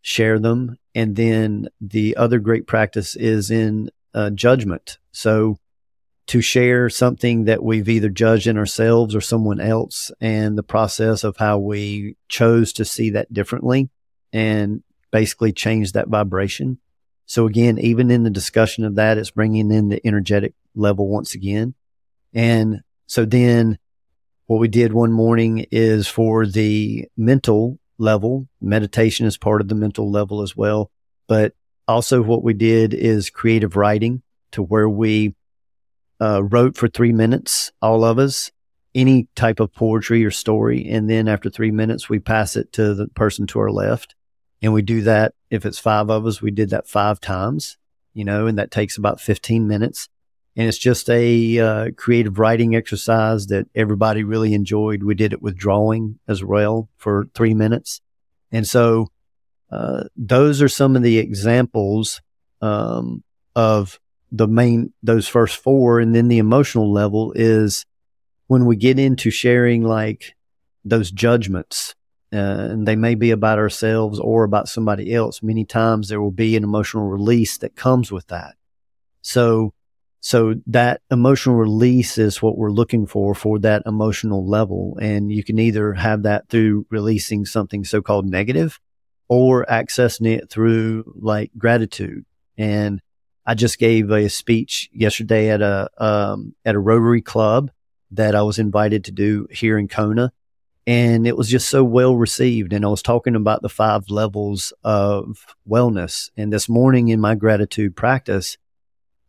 share 0.03 0.37
them. 0.37 0.77
And 0.93 1.15
then 1.15 1.69
the 1.81 2.15
other 2.15 2.37
great 2.37 2.67
practice 2.67 3.15
is 3.15 3.49
in 3.49 3.89
uh, 4.13 4.29
judgment. 4.29 4.99
So 5.11 5.57
to 6.27 6.41
share 6.41 6.89
something 6.89 7.45
that 7.45 7.63
we've 7.63 7.89
either 7.89 8.09
judged 8.09 8.45
in 8.45 8.57
ourselves 8.57 9.15
or 9.15 9.21
someone 9.21 9.59
else 9.59 10.11
and 10.21 10.57
the 10.57 10.63
process 10.63 11.23
of 11.23 11.37
how 11.37 11.57
we 11.57 12.15
chose 12.29 12.73
to 12.73 12.85
see 12.85 13.09
that 13.11 13.33
differently 13.33 13.89
and 14.31 14.83
basically 15.11 15.51
change 15.51 15.93
that 15.93 16.09
vibration. 16.09 16.77
So 17.25 17.47
again, 17.47 17.79
even 17.79 18.11
in 18.11 18.23
the 18.23 18.29
discussion 18.29 18.83
of 18.85 18.95
that, 18.95 19.17
it's 19.17 19.31
bringing 19.31 19.71
in 19.71 19.89
the 19.89 20.05
energetic 20.05 20.53
level 20.75 21.07
once 21.07 21.33
again. 21.33 21.73
And 22.33 22.81
so 23.07 23.25
then 23.25 23.77
what 24.47 24.59
we 24.59 24.67
did 24.67 24.91
one 24.93 25.11
morning 25.11 25.65
is 25.71 26.07
for 26.07 26.45
the 26.45 27.07
mental 27.15 27.79
level, 27.97 28.47
meditation 28.61 29.25
is 29.25 29.37
part 29.37 29.61
of 29.61 29.67
the 29.67 29.75
mental 29.75 30.09
level 30.09 30.41
as 30.41 30.55
well. 30.55 30.91
But 31.27 31.53
also 31.87 32.21
what 32.21 32.43
we 32.43 32.53
did 32.53 32.93
is 32.93 33.29
creative 33.29 33.75
writing 33.75 34.21
to 34.51 34.63
where 34.63 34.89
we 34.89 35.35
uh, 36.21 36.43
wrote 36.43 36.77
for 36.77 36.87
three 36.87 37.11
minutes, 37.11 37.71
all 37.81 38.03
of 38.03 38.19
us, 38.19 38.51
any 38.95 39.27
type 39.35 39.59
of 39.59 39.73
poetry 39.73 40.23
or 40.23 40.31
story. 40.31 40.87
And 40.87 41.09
then 41.09 41.27
after 41.27 41.49
three 41.49 41.71
minutes, 41.71 42.09
we 42.09 42.19
pass 42.19 42.55
it 42.55 42.71
to 42.73 42.93
the 42.93 43.07
person 43.07 43.47
to 43.47 43.59
our 43.59 43.71
left. 43.71 44.15
And 44.61 44.73
we 44.73 44.81
do 44.81 45.01
that. 45.01 45.33
If 45.49 45.65
it's 45.65 45.79
five 45.79 46.09
of 46.09 46.25
us, 46.25 46.41
we 46.41 46.51
did 46.51 46.69
that 46.69 46.87
five 46.87 47.19
times, 47.19 47.77
you 48.13 48.23
know, 48.23 48.47
and 48.47 48.57
that 48.57 48.71
takes 48.71 48.97
about 48.97 49.19
15 49.19 49.67
minutes. 49.67 50.07
And 50.55 50.67
it's 50.67 50.77
just 50.77 51.09
a 51.09 51.59
uh, 51.59 51.91
creative 51.97 52.37
writing 52.37 52.75
exercise 52.75 53.47
that 53.47 53.67
everybody 53.73 54.23
really 54.23 54.53
enjoyed. 54.53 55.03
We 55.03 55.15
did 55.15 55.33
it 55.33 55.41
with 55.41 55.57
drawing 55.57 56.19
as 56.27 56.43
well 56.43 56.89
for 56.97 57.27
three 57.33 57.55
minutes. 57.55 58.01
And 58.51 58.67
so 58.67 59.07
uh, 59.71 60.03
those 60.15 60.61
are 60.61 60.69
some 60.69 60.95
of 60.95 61.01
the 61.01 61.17
examples 61.17 62.21
um, 62.61 63.23
of 63.55 63.99
the 64.31 64.47
main, 64.47 64.93
those 65.01 65.27
first 65.27 65.57
four. 65.57 65.99
And 65.99 66.13
then 66.13 66.27
the 66.27 66.37
emotional 66.37 66.91
level 66.91 67.33
is 67.35 67.85
when 68.47 68.65
we 68.65 68.75
get 68.75 68.99
into 68.99 69.31
sharing 69.31 69.83
like 69.83 70.35
those 70.85 71.09
judgments, 71.09 71.95
uh, 72.31 72.35
and 72.71 72.87
they 72.87 72.95
may 72.95 73.15
be 73.15 73.31
about 73.31 73.59
ourselves 73.59 74.19
or 74.19 74.43
about 74.43 74.67
somebody 74.67 75.13
else. 75.13 75.41
Many 75.41 75.65
times 75.65 76.09
there 76.09 76.21
will 76.21 76.31
be 76.31 76.55
an 76.55 76.63
emotional 76.63 77.07
release 77.07 77.57
that 77.59 77.75
comes 77.75 78.11
with 78.11 78.27
that. 78.27 78.55
So, 79.21 79.73
so 80.25 80.55
that 80.67 81.01
emotional 81.11 81.57
release 81.57 82.17
is 82.17 82.41
what 82.41 82.57
we're 82.57 82.71
looking 82.71 83.05
for 83.05 83.35
for 83.35 83.59
that 83.59 83.83
emotional 83.85 84.47
level. 84.47 84.97
And 85.01 85.29
you 85.29 85.43
can 85.43 85.59
either 85.59 85.93
have 85.95 86.23
that 86.23 86.47
through 86.47 86.85
releasing 86.89 87.43
something 87.43 87.83
so 87.83 88.01
called 88.01 88.25
negative 88.25 88.79
or 89.27 89.65
accessing 89.65 90.27
it 90.27 90.49
through 90.49 91.13
like 91.19 91.51
gratitude. 91.57 92.23
And 92.57 93.01
I 93.45 93.53
just 93.53 93.77
gave 93.79 94.11
a 94.11 94.29
speech 94.29 94.89
yesterday 94.93 95.49
at 95.49 95.61
a 95.61 95.89
um, 95.97 96.55
at 96.63 96.75
a 96.75 96.79
Rotary 96.79 97.21
Club 97.21 97.69
that 98.11 98.33
I 98.33 98.43
was 98.43 98.59
invited 98.59 99.03
to 99.03 99.11
do 99.11 99.47
here 99.51 99.77
in 99.77 99.89
Kona, 99.89 100.31
and 100.87 101.27
it 101.27 101.35
was 101.35 101.49
just 101.49 101.67
so 101.67 101.83
well 101.83 102.15
received. 102.15 102.71
And 102.71 102.85
I 102.85 102.87
was 102.87 103.01
talking 103.01 103.35
about 103.35 103.61
the 103.61 103.67
five 103.67 104.09
levels 104.09 104.71
of 104.85 105.45
wellness. 105.69 106.29
And 106.37 106.53
this 106.53 106.69
morning 106.69 107.09
in 107.09 107.19
my 107.19 107.35
gratitude 107.35 107.97
practice, 107.97 108.57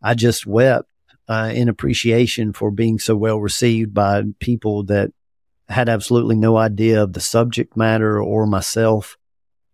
I 0.05 0.15
just 0.15 0.47
wept 0.47 0.89
uh, 1.29 1.51
in 1.55 1.69
appreciation 1.69 2.53
for 2.53 2.71
being 2.71 2.99
so 2.99 3.17
well 3.17 3.41
received 3.41 3.95
by 3.95 4.23
people 4.39 4.85
that 4.85 5.11
had 5.69 5.89
absolutely 5.89 6.37
no 6.37 6.59
idea 6.59 7.03
of 7.03 7.15
the 7.15 7.21
subject 7.21 7.77
matter 7.77 8.23
or 8.23 8.47
myself 8.47 9.17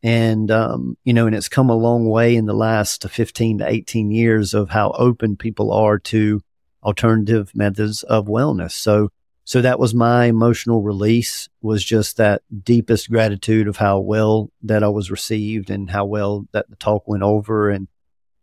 and, 0.02 0.50
um, 0.50 0.96
you 1.04 1.12
know, 1.12 1.26
and 1.26 1.34
it's 1.34 1.48
come 1.48 1.68
a 1.68 1.74
long 1.74 2.08
way 2.08 2.34
in 2.34 2.46
the 2.46 2.54
last 2.54 3.08
15 3.08 3.58
to 3.58 3.68
18 3.68 4.10
years 4.10 4.54
of 4.54 4.70
how 4.70 4.92
open 4.92 5.36
people 5.36 5.72
are 5.72 5.98
to 5.98 6.40
alternative 6.82 7.50
methods 7.54 8.02
of 8.04 8.26
wellness. 8.26 8.72
So, 8.72 9.10
so 9.44 9.60
that 9.60 9.78
was 9.78 9.94
my 9.94 10.26
emotional 10.26 10.82
release 10.82 11.48
was 11.60 11.84
just 11.84 12.16
that 12.16 12.42
deepest 12.62 13.10
gratitude 13.10 13.68
of 13.68 13.76
how 13.76 13.98
well 13.98 14.50
that 14.62 14.82
I 14.82 14.88
was 14.88 15.10
received 15.10 15.68
and 15.68 15.90
how 15.90 16.06
well 16.06 16.46
that 16.52 16.70
the 16.70 16.76
talk 16.76 17.06
went 17.06 17.22
over 17.22 17.68
and, 17.68 17.88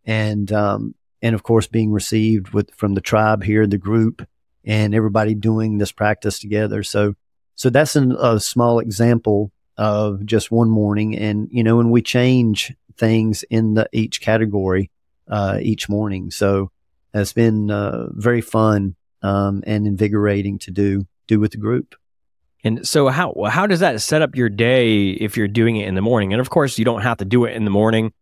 and, 0.04 0.52
um, 0.52 0.94
and 1.22 1.34
of 1.34 1.42
course 1.42 1.66
being 1.66 1.92
received 1.92 2.50
with 2.50 2.74
from 2.74 2.94
the 2.94 3.00
tribe 3.00 3.42
here, 3.42 3.66
the 3.66 3.78
group 3.78 4.26
and 4.64 4.94
everybody 4.94 5.34
doing 5.34 5.78
this 5.78 5.92
practice 5.92 6.38
together. 6.38 6.82
So, 6.82 7.14
so 7.54 7.70
that's 7.70 7.96
an, 7.96 8.12
a 8.12 8.38
small 8.38 8.78
example 8.78 9.50
of 9.76 10.24
just 10.26 10.50
one 10.50 10.68
morning. 10.68 11.16
And, 11.16 11.48
you 11.50 11.62
know, 11.62 11.80
and 11.80 11.90
we 11.90 12.02
change 12.02 12.74
things 12.96 13.44
in 13.44 13.74
the 13.74 13.88
each 13.92 14.20
category 14.20 14.90
uh, 15.28 15.58
each 15.60 15.88
morning. 15.88 16.30
So 16.30 16.70
it's 17.14 17.32
been 17.32 17.70
uh, 17.70 18.08
very 18.12 18.40
fun 18.40 18.96
um, 19.22 19.62
and 19.66 19.86
invigorating 19.86 20.58
to 20.60 20.70
do 20.70 21.06
do 21.26 21.40
with 21.40 21.52
the 21.52 21.58
group. 21.58 21.94
And 22.64 22.86
so 22.86 23.08
how 23.08 23.34
how 23.48 23.66
does 23.66 23.80
that 23.80 24.00
set 24.00 24.22
up 24.22 24.34
your 24.34 24.48
day 24.48 25.10
if 25.10 25.36
you're 25.36 25.48
doing 25.48 25.76
it 25.76 25.88
in 25.88 25.94
the 25.94 26.02
morning? 26.02 26.32
And 26.32 26.40
of 26.40 26.50
course, 26.50 26.78
you 26.78 26.84
don't 26.84 27.02
have 27.02 27.18
to 27.18 27.24
do 27.24 27.44
it 27.44 27.54
in 27.54 27.64
the 27.64 27.70
morning. 27.70 28.12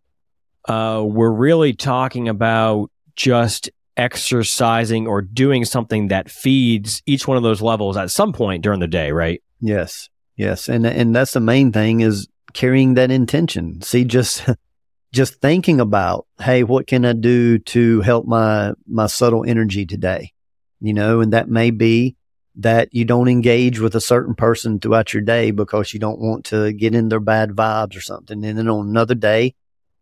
Uh, 0.67 1.05
we're 1.07 1.31
really 1.31 1.73
talking 1.73 2.29
about 2.29 2.91
just 3.15 3.71
exercising 3.97 5.07
or 5.07 5.23
doing 5.23 5.65
something 5.65 6.09
that 6.09 6.31
feeds 6.31 7.03
each 7.07 7.27
one 7.27 7.37
of 7.37 7.43
those 7.43 7.63
levels 7.63 7.97
at 7.97 8.11
some 8.11 8.33
point 8.33 8.63
during 8.63 8.81
the 8.81 8.87
day, 8.87 9.11
right? 9.13 9.43
Yes. 9.61 10.09
Yes, 10.37 10.69
and 10.69 10.87
and 10.87 11.17
that's 11.17 11.33
the 11.33 11.41
main 11.41 11.73
thing 11.73 12.01
is 12.01 12.29
carrying 12.53 12.95
that 12.95 13.11
intention. 13.11 13.81
See, 13.81 14.05
just 14.05 14.47
just 15.13 15.41
thinking 15.41 15.81
about, 15.81 16.27
hey, 16.41 16.63
what 16.63 16.87
can 16.87 17.05
I 17.05 17.15
do 17.15 17.59
to 17.59 18.03
help 18.03 18.27
my 18.27 18.75
my 18.87 19.07
subtle 19.07 19.45
energy 19.47 19.87
today? 19.87 20.33
You 20.81 20.93
know, 20.93 21.21
and 21.21 21.33
that 21.33 21.49
may 21.49 21.71
be 21.71 22.17
that 22.57 22.89
you 22.93 23.05
don't 23.05 23.29
engage 23.29 23.81
with 23.81 23.95
a 23.95 24.01
certain 24.01 24.35
person 24.35 24.79
throughout 24.79 25.13
your 25.13 25.23
day 25.23 25.51
because 25.51 25.93
you 25.93 26.01
don't 26.01 26.21
want 26.21 26.45
to 26.47 26.73
get 26.73 26.95
in 26.95 27.09
their 27.09 27.21
bad 27.21 27.51
vibes 27.51 27.97
or 27.97 28.01
something. 28.01 28.45
And 28.45 28.59
then 28.59 28.69
on 28.69 28.89
another 28.89 29.15
day 29.15 29.55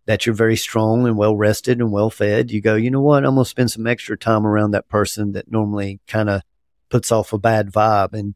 that 0.07 0.27
you're 0.27 0.35
very 0.35 0.57
strong 0.57 1.07
and 1.07 1.17
well 1.17 1.37
rested 1.37 1.81
and 1.81 1.91
well 1.91 2.11
fed, 2.11 2.51
you 2.51 2.61
go, 2.61 2.75
you 2.75 2.91
know 2.91 3.01
what? 3.01 3.25
I'm 3.25 3.35
going 3.35 3.45
to 3.45 3.51
spend 3.51 3.71
some 3.71 3.87
extra 3.87 4.19
time 4.19 4.47
around 4.47 4.73
that 4.73 4.89
person 4.89 5.33
that 5.33 5.51
normally 5.51 6.01
kind 6.07 6.29
of 6.29 6.43
puts 6.91 7.11
off 7.11 7.33
a 7.33 7.39
bad 7.39 7.73
vibe. 7.73 8.13
And 8.13 8.35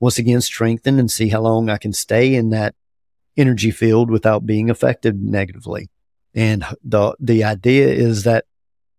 once 0.00 0.18
again 0.18 0.40
strengthen 0.40 0.98
and 0.98 1.10
see 1.10 1.28
how 1.28 1.40
long 1.40 1.68
I 1.68 1.78
can 1.78 1.92
stay 1.92 2.34
in 2.34 2.50
that 2.50 2.74
energy 3.36 3.70
field 3.70 4.10
without 4.10 4.46
being 4.46 4.70
affected 4.70 5.22
negatively. 5.22 5.88
And 6.34 6.64
the 6.82 7.14
the 7.20 7.44
idea 7.44 7.88
is 7.88 8.24
that 8.24 8.46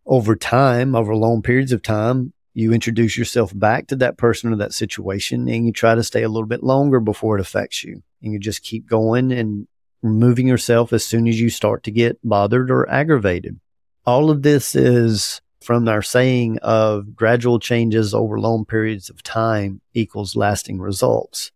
over 0.05 0.35
time, 0.35 0.95
over 0.95 1.15
long 1.15 1.41
periods 1.41 1.71
of 1.71 1.81
time, 1.81 2.33
you 2.53 2.71
introduce 2.71 3.17
yourself 3.17 3.51
back 3.57 3.87
to 3.87 3.95
that 3.95 4.17
person 4.17 4.53
or 4.53 4.57
that 4.57 4.73
situation 4.73 5.47
and 5.47 5.65
you 5.65 5.71
try 5.71 5.95
to 5.95 6.03
stay 6.03 6.21
a 6.23 6.29
little 6.29 6.47
bit 6.47 6.63
longer 6.63 6.99
before 6.99 7.37
it 7.37 7.41
affects 7.41 7.83
you. 7.83 8.03
And 8.21 8.31
you 8.31 8.39
just 8.39 8.63
keep 8.63 8.87
going 8.87 9.31
and 9.31 9.67
removing 10.03 10.47
yourself 10.47 10.93
as 10.93 11.03
soon 11.03 11.27
as 11.27 11.39
you 11.39 11.49
start 11.49 11.81
to 11.83 11.91
get 11.91 12.19
bothered 12.23 12.69
or 12.69 12.87
aggravated. 12.89 13.59
All 14.05 14.29
of 14.29 14.43
this 14.43 14.75
is 14.75 15.41
from 15.61 15.87
our 15.87 16.01
saying 16.01 16.59
of 16.61 17.15
gradual 17.15 17.57
changes 17.57 18.13
over 18.13 18.37
long 18.37 18.65
periods 18.65 19.09
of 19.09 19.23
time 19.23 19.79
equals 19.93 20.35
lasting 20.35 20.79
results. 20.79 21.51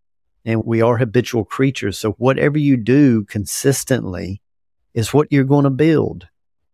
And 0.46 0.64
we 0.64 0.82
are 0.82 0.98
habitual 0.98 1.44
creatures. 1.44 1.98
So 1.98 2.14
whatever 2.14 2.58
you 2.58 2.78
do 2.78 3.26
consistently 3.26 4.42
is 4.94 5.14
what 5.14 5.28
you're 5.30 5.44
going 5.44 5.66
to 5.66 5.70
build. 5.70 6.30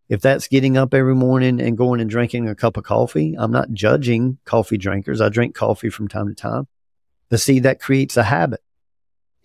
If 0.09 0.21
that's 0.21 0.47
getting 0.47 0.77
up 0.77 0.93
every 0.93 1.15
morning 1.15 1.59
and 1.59 1.75
going 1.75 1.99
and 1.99 2.09
drinking 2.09 2.47
a 2.47 2.55
cup 2.55 2.77
of 2.77 2.83
coffee, 2.83 3.35
I'm 3.35 3.51
not 3.51 3.71
judging 3.71 4.37
coffee 4.45 4.77
drinkers. 4.77 5.21
I 5.21 5.29
drink 5.29 5.55
coffee 5.55 5.89
from 5.89 6.07
time 6.07 6.27
to 6.27 6.35
time. 6.35 6.67
But 7.29 7.39
see, 7.39 7.59
that 7.61 7.79
creates 7.79 8.15
a 8.15 8.23
habit. 8.23 8.61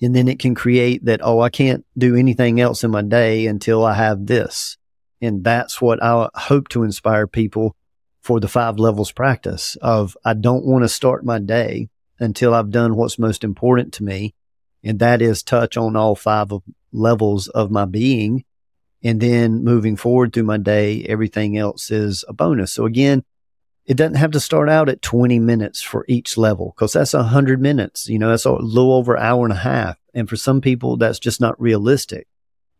And 0.00 0.14
then 0.14 0.28
it 0.28 0.38
can 0.38 0.54
create 0.54 1.04
that, 1.06 1.20
oh, 1.22 1.40
I 1.40 1.50
can't 1.50 1.84
do 1.96 2.14
anything 2.14 2.60
else 2.60 2.84
in 2.84 2.90
my 2.90 3.02
day 3.02 3.46
until 3.46 3.84
I 3.84 3.94
have 3.94 4.26
this. 4.26 4.76
And 5.20 5.42
that's 5.42 5.80
what 5.80 6.02
I 6.02 6.28
hope 6.34 6.68
to 6.68 6.84
inspire 6.84 7.26
people 7.26 7.74
for 8.20 8.38
the 8.38 8.48
five 8.48 8.78
levels 8.78 9.10
practice 9.10 9.76
of 9.82 10.16
I 10.24 10.34
don't 10.34 10.64
want 10.64 10.84
to 10.84 10.88
start 10.88 11.24
my 11.24 11.38
day 11.38 11.88
until 12.20 12.54
I've 12.54 12.70
done 12.70 12.94
what's 12.94 13.18
most 13.18 13.42
important 13.42 13.92
to 13.94 14.04
me. 14.04 14.34
And 14.84 14.98
that 15.00 15.20
is 15.20 15.42
touch 15.42 15.76
on 15.76 15.96
all 15.96 16.14
five 16.14 16.52
of 16.52 16.62
levels 16.92 17.48
of 17.48 17.70
my 17.70 17.84
being. 17.84 18.44
And 19.02 19.20
then 19.20 19.64
moving 19.64 19.96
forward 19.96 20.32
through 20.32 20.44
my 20.44 20.58
day, 20.58 21.04
everything 21.04 21.56
else 21.56 21.90
is 21.90 22.24
a 22.28 22.32
bonus. 22.32 22.72
So 22.72 22.84
again, 22.84 23.24
it 23.88 23.96
doesn't 23.96 24.16
have 24.16 24.32
to 24.32 24.40
start 24.40 24.68
out 24.68 24.90
at 24.90 25.00
20 25.00 25.38
minutes 25.38 25.80
for 25.80 26.04
each 26.08 26.36
level 26.36 26.74
because 26.76 26.92
that's 26.92 27.14
100 27.14 27.58
minutes. 27.58 28.06
You 28.06 28.18
know, 28.18 28.28
that's 28.28 28.44
a 28.44 28.52
little 28.52 28.92
over 28.92 29.14
an 29.14 29.22
hour 29.22 29.46
and 29.46 29.52
a 29.52 29.56
half. 29.56 29.96
And 30.12 30.28
for 30.28 30.36
some 30.36 30.60
people, 30.60 30.98
that's 30.98 31.18
just 31.18 31.40
not 31.40 31.58
realistic. 31.58 32.28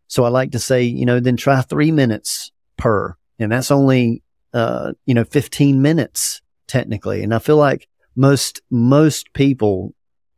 So 0.07 0.23
I 0.23 0.29
like 0.29 0.51
to 0.51 0.59
say, 0.59 0.83
you 0.83 1.07
know, 1.07 1.19
then 1.19 1.35
try 1.35 1.61
three 1.61 1.91
minutes 1.91 2.51
per, 2.77 3.15
and 3.39 3.51
that's 3.51 3.71
only, 3.71 4.21
uh, 4.53 4.93
you 5.07 5.15
know, 5.15 5.23
15 5.23 5.81
minutes 5.81 6.41
technically. 6.67 7.23
And 7.23 7.33
I 7.33 7.39
feel 7.39 7.57
like 7.57 7.87
most, 8.15 8.61
most 8.69 9.33
people 9.33 9.95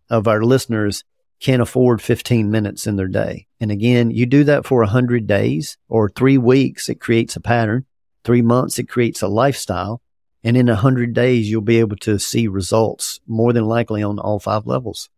of 0.10 0.26
our 0.26 0.42
listeners 0.42 1.04
can't 1.42 1.62
afford 1.62 2.02
15 2.02 2.50
minutes 2.50 2.88
in 2.88 2.96
their 2.96 3.10
day. 3.10 3.46
And 3.60 3.72
again, 3.72 4.10
you 4.10 4.26
do 4.26 4.46
that 4.46 4.66
for 4.66 4.80
100 4.80 5.28
days 5.28 5.78
or 5.90 6.08
three 6.08 6.38
weeks, 6.38 6.88
it 6.88 7.02
creates 7.02 7.36
a 7.36 7.42
pattern. 7.42 7.86
Three 8.24 8.42
months, 8.42 8.80
it 8.80 8.88
creates 8.88 9.22
a 9.22 9.28
lifestyle. 9.28 10.02
And 10.44 10.58
in 10.58 10.68
100 10.68 11.14
days, 11.14 11.50
you'll 11.50 11.62
be 11.62 11.80
able 11.80 11.98
to 11.98 12.18
see 12.18 12.48
results 12.48 13.20
more 13.28 13.54
than 13.54 13.66
likely 13.66 14.02
on 14.02 14.20
all 14.20 14.40
five 14.40 14.66
levels. 14.66 15.10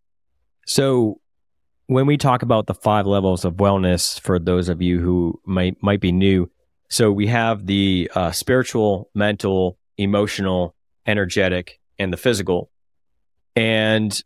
So, 0.65 1.19
when 1.87 2.05
we 2.05 2.17
talk 2.17 2.41
about 2.43 2.67
the 2.67 2.73
five 2.73 3.05
levels 3.05 3.43
of 3.43 3.55
wellness, 3.55 4.19
for 4.19 4.39
those 4.39 4.69
of 4.69 4.81
you 4.81 4.99
who 4.99 5.39
might 5.45 5.81
might 5.81 5.99
be 5.99 6.11
new, 6.11 6.49
so 6.89 7.11
we 7.11 7.27
have 7.27 7.65
the 7.65 8.09
uh, 8.15 8.31
spiritual, 8.31 9.09
mental, 9.13 9.77
emotional, 9.97 10.75
energetic, 11.05 11.79
and 11.99 12.11
the 12.11 12.17
physical. 12.17 12.69
And 13.55 14.21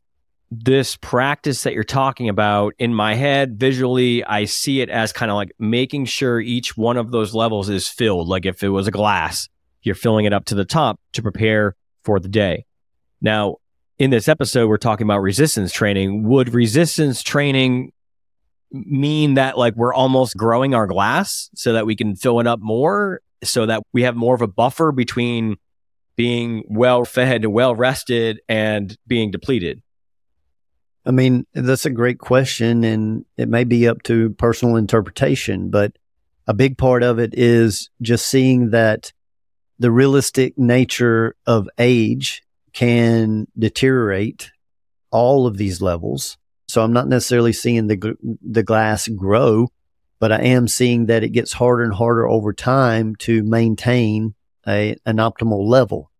this 0.51 0.95
practice 0.95 1.63
that 1.63 1.73
you're 1.73 1.83
talking 1.83 2.29
about 2.29 2.73
in 2.79 2.93
my 2.93 3.13
head 3.15 3.59
visually 3.59 4.23
i 4.23 4.45
see 4.45 4.79
it 4.79 4.89
as 4.89 5.11
kind 5.11 5.29
of 5.29 5.35
like 5.35 5.51
making 5.59 6.05
sure 6.05 6.39
each 6.39 6.77
one 6.77 6.95
of 6.95 7.11
those 7.11 7.33
levels 7.33 7.67
is 7.67 7.89
filled 7.89 8.29
like 8.29 8.45
if 8.45 8.63
it 8.63 8.69
was 8.69 8.87
a 8.87 8.91
glass 8.91 9.49
you're 9.81 9.95
filling 9.95 10.25
it 10.25 10.33
up 10.33 10.45
to 10.45 10.55
the 10.55 10.65
top 10.65 10.99
to 11.13 11.21
prepare 11.21 11.75
for 12.03 12.19
the 12.19 12.29
day. 12.29 12.65
Now 13.21 13.57
in 13.97 14.09
this 14.09 14.27
episode 14.27 14.67
we're 14.67 14.77
talking 14.77 15.05
about 15.05 15.19
resistance 15.19 15.71
training. 15.71 16.23
Would 16.27 16.53
resistance 16.53 17.23
training 17.23 17.91
mean 18.71 19.35
that 19.35 19.57
like 19.57 19.75
we're 19.75 19.93
almost 19.93 20.35
growing 20.35 20.75
our 20.75 20.87
glass 20.87 21.49
so 21.55 21.73
that 21.73 21.85
we 21.85 21.95
can 21.95 22.15
fill 22.15 22.39
it 22.39 22.47
up 22.47 22.59
more 22.59 23.21
so 23.43 23.65
that 23.65 23.83
we 23.93 24.03
have 24.03 24.15
more 24.15 24.35
of 24.35 24.41
a 24.41 24.47
buffer 24.47 24.91
between 24.91 25.57
being 26.15 26.63
well 26.67 27.05
fed 27.05 27.45
well 27.45 27.75
rested 27.75 28.41
and 28.49 28.97
being 29.07 29.31
depleted? 29.31 29.81
I 31.05 31.11
mean, 31.11 31.45
that's 31.53 31.85
a 31.85 31.89
great 31.89 32.19
question, 32.19 32.83
and 32.83 33.23
it 33.37 33.47
may 33.47 33.63
be 33.63 33.87
up 33.87 34.03
to 34.03 34.31
personal 34.31 34.75
interpretation, 34.75 35.69
but 35.69 35.93
a 36.47 36.53
big 36.53 36.77
part 36.77 37.01
of 37.01 37.17
it 37.17 37.33
is 37.33 37.89
just 38.01 38.27
seeing 38.27 38.71
that 38.71 39.13
the 39.79 39.91
realistic 39.91 40.57
nature 40.57 41.35
of 41.45 41.69
age 41.77 42.43
can 42.73 43.47
deteriorate 43.57 44.51
all 45.11 45.47
of 45.47 45.57
these 45.57 45.81
levels. 45.81 46.37
So 46.67 46.83
I'm 46.83 46.93
not 46.93 47.07
necessarily 47.07 47.53
seeing 47.53 47.87
the 47.87 48.15
the 48.41 48.63
glass 48.63 49.07
grow, 49.07 49.69
but 50.19 50.31
I 50.31 50.41
am 50.41 50.67
seeing 50.67 51.05
that 51.05 51.23
it 51.23 51.29
gets 51.29 51.53
harder 51.53 51.83
and 51.83 51.93
harder 51.93 52.27
over 52.27 52.53
time 52.53 53.15
to 53.17 53.43
maintain 53.43 54.35
a 54.67 54.95
an 55.05 55.17
optimal 55.17 55.65
level. 55.67 56.11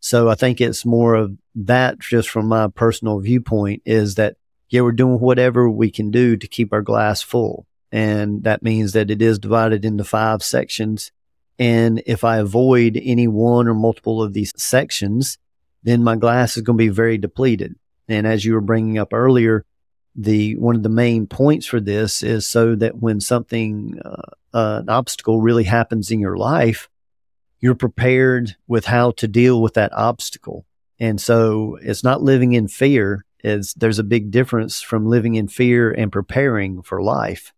So 0.00 0.28
I 0.28 0.36
think 0.36 0.60
it's 0.60 0.84
more 0.84 1.14
of 1.14 1.36
that 1.56 1.98
just 1.98 2.28
from 2.28 2.46
my 2.46 2.68
personal 2.68 3.18
viewpoint 3.18 3.82
is 3.84 4.14
that, 4.14 4.36
yeah, 4.68 4.82
we're 4.82 4.92
doing 4.92 5.18
whatever 5.18 5.68
we 5.68 5.90
can 5.90 6.10
do 6.10 6.36
to 6.36 6.46
keep 6.46 6.72
our 6.72 6.82
glass 6.82 7.22
full. 7.22 7.66
And 7.90 8.44
that 8.44 8.62
means 8.62 8.92
that 8.92 9.10
it 9.10 9.20
is 9.20 9.38
divided 9.38 9.84
into 9.84 10.04
five 10.04 10.42
sections. 10.42 11.10
And 11.58 12.02
if 12.06 12.24
I 12.24 12.38
avoid 12.38 13.00
any 13.02 13.28
one 13.28 13.66
or 13.66 13.74
multiple 13.74 14.22
of 14.22 14.32
these 14.32 14.52
sections, 14.56 15.38
then 15.82 16.02
my 16.02 16.16
glass 16.16 16.56
is 16.56 16.62
going 16.62 16.76
to 16.76 16.84
be 16.84 16.88
very 16.88 17.18
depleted. 17.18 17.76
And 18.08 18.26
as 18.26 18.44
you 18.44 18.54
were 18.54 18.60
bringing 18.60 18.98
up 18.98 19.12
earlier, 19.12 19.64
the 20.14 20.56
one 20.56 20.76
of 20.76 20.82
the 20.82 20.88
main 20.88 21.26
points 21.26 21.66
for 21.66 21.80
this 21.80 22.22
is 22.22 22.46
so 22.46 22.74
that 22.76 22.98
when 22.98 23.20
something, 23.20 24.00
uh, 24.04 24.22
uh, 24.54 24.80
an 24.82 24.88
obstacle 24.88 25.40
really 25.40 25.64
happens 25.64 26.10
in 26.10 26.20
your 26.20 26.36
life, 26.36 26.88
you're 27.60 27.74
prepared 27.74 28.56
with 28.66 28.86
how 28.86 29.10
to 29.12 29.28
deal 29.28 29.60
with 29.60 29.74
that 29.74 29.92
obstacle. 29.92 30.64
And 30.98 31.20
so 31.20 31.78
it's 31.82 32.04
not 32.04 32.22
living 32.22 32.52
in 32.52 32.68
fear 32.68 33.24
is 33.44 33.74
there's 33.74 33.98
a 33.98 34.04
big 34.04 34.30
difference 34.30 34.80
from 34.80 35.06
living 35.06 35.34
in 35.34 35.48
fear 35.48 35.90
and 35.90 36.10
preparing 36.10 36.82
for 36.82 37.02
life. 37.02 37.52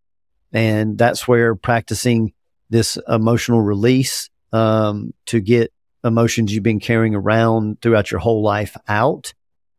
And 0.53 0.99
that's 0.99 1.29
where 1.29 1.55
practicing 1.55 2.33
this 2.71 2.99
emotional 3.09 3.61
release, 3.61 4.31
um, 4.53 5.13
to 5.27 5.41
get 5.41 5.73
emotions 6.05 6.53
you've 6.53 6.63
been 6.63 6.81
carrying 6.81 7.15
around 7.15 7.81
throughout 7.81 8.11
your 8.11 8.21
whole 8.21 8.43
life 8.43 8.77
out. 8.89 9.35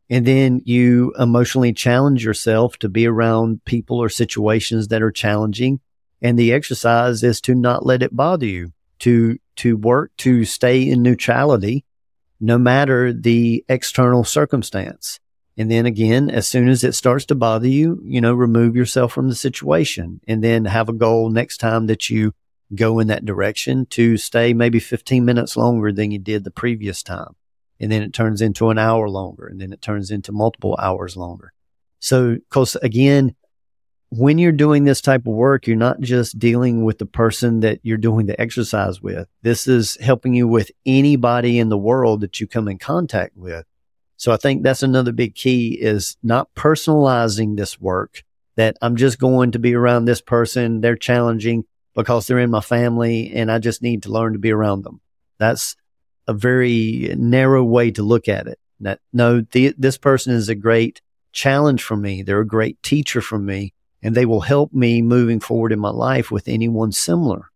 And 0.08 0.26
then 0.26 0.60
you 0.64 1.14
emotionally 1.18 1.72
challenge 1.72 2.24
yourself 2.24 2.76
to 2.78 2.88
be 2.88 3.06
around 3.06 3.64
people 3.64 3.98
or 3.98 4.08
situations 4.08 4.88
that 4.88 5.02
are 5.02 5.12
challenging. 5.12 5.80
And 6.20 6.38
the 6.38 6.52
exercise 6.52 7.22
is 7.22 7.40
to 7.42 7.54
not 7.54 7.86
let 7.86 8.02
it 8.02 8.14
bother 8.14 8.46
you, 8.46 8.72
to 9.00 9.38
to 9.56 9.76
work 9.76 10.10
to 10.18 10.44
stay 10.44 10.88
in 10.88 11.02
neutrality 11.02 11.84
no 12.40 12.56
matter 12.56 13.12
the 13.12 13.64
external 13.68 14.24
circumstance. 14.24 15.20
And 15.58 15.70
then 15.70 15.84
again, 15.84 16.30
as 16.30 16.48
soon 16.48 16.68
as 16.68 16.82
it 16.84 16.94
starts 16.94 17.26
to 17.26 17.34
bother 17.34 17.68
you, 17.68 18.00
you 18.02 18.20
know, 18.20 18.32
remove 18.32 18.74
yourself 18.74 19.12
from 19.12 19.28
the 19.28 19.34
situation 19.34 20.20
and 20.26 20.42
then 20.42 20.64
have 20.64 20.88
a 20.88 20.94
goal 20.94 21.28
next 21.28 21.58
time 21.58 21.86
that 21.86 22.08
you 22.08 22.32
go 22.74 22.98
in 22.98 23.08
that 23.08 23.24
direction 23.24 23.86
to 23.86 24.16
stay 24.16 24.52
maybe 24.52 24.78
15 24.78 25.24
minutes 25.24 25.56
longer 25.56 25.92
than 25.92 26.10
you 26.10 26.18
did 26.18 26.44
the 26.44 26.50
previous 26.50 27.02
time. 27.02 27.34
And 27.78 27.90
then 27.90 28.02
it 28.02 28.12
turns 28.12 28.42
into 28.42 28.70
an 28.70 28.78
hour 28.78 29.08
longer 29.08 29.46
and 29.46 29.60
then 29.60 29.72
it 29.72 29.82
turns 29.82 30.10
into 30.10 30.32
multiple 30.32 30.76
hours 30.78 31.16
longer. 31.16 31.52
So, 31.98 32.38
cause 32.50 32.76
again, 32.76 33.34
when 34.10 34.38
you're 34.38 34.52
doing 34.52 34.84
this 34.84 35.00
type 35.00 35.22
of 35.22 35.34
work, 35.34 35.66
you're 35.66 35.76
not 35.76 36.00
just 36.00 36.38
dealing 36.38 36.84
with 36.84 36.98
the 36.98 37.06
person 37.06 37.60
that 37.60 37.78
you're 37.82 37.96
doing 37.96 38.26
the 38.26 38.40
exercise 38.40 39.00
with. 39.00 39.28
This 39.42 39.68
is 39.68 39.96
helping 40.00 40.34
you 40.34 40.48
with 40.48 40.70
anybody 40.84 41.58
in 41.58 41.68
the 41.68 41.78
world 41.78 42.20
that 42.20 42.40
you 42.40 42.46
come 42.46 42.68
in 42.68 42.78
contact 42.78 43.36
with. 43.36 43.64
So 44.16 44.32
I 44.32 44.36
think 44.36 44.62
that's 44.62 44.82
another 44.82 45.12
big 45.12 45.34
key 45.34 45.78
is 45.80 46.16
not 46.22 46.52
personalizing 46.54 47.56
this 47.56 47.80
work 47.80 48.24
that 48.56 48.76
I'm 48.82 48.96
just 48.96 49.18
going 49.18 49.52
to 49.52 49.58
be 49.58 49.74
around 49.74 50.04
this 50.04 50.20
person. 50.20 50.80
They're 50.80 50.96
challenging 50.96 51.64
because 51.94 52.26
they're 52.26 52.38
in 52.38 52.50
my 52.50 52.60
family 52.60 53.32
and 53.34 53.50
I 53.50 53.58
just 53.58 53.82
need 53.82 54.04
to 54.04 54.10
learn 54.10 54.32
to 54.34 54.38
be 54.38 54.52
around 54.52 54.84
them. 54.84 55.00
That's 55.38 55.76
a 56.26 56.32
very 56.32 57.14
narrow 57.16 57.64
way 57.64 57.90
to 57.92 58.02
look 58.02 58.28
at 58.28 58.46
it. 58.46 58.58
That 58.80 59.00
no, 59.12 59.40
the, 59.40 59.74
this 59.76 59.98
person 59.98 60.32
is 60.32 60.48
a 60.48 60.54
great 60.54 61.00
challenge 61.32 61.82
for 61.82 61.96
me. 61.96 62.22
They're 62.22 62.40
a 62.40 62.46
great 62.46 62.82
teacher 62.82 63.20
for 63.20 63.38
me 63.38 63.74
and 64.02 64.14
they 64.14 64.26
will 64.26 64.40
help 64.40 64.72
me 64.72 65.02
moving 65.02 65.40
forward 65.40 65.72
in 65.72 65.78
my 65.78 65.90
life 65.90 66.30
with 66.30 66.48
anyone 66.48 66.92
similar. 66.92 67.50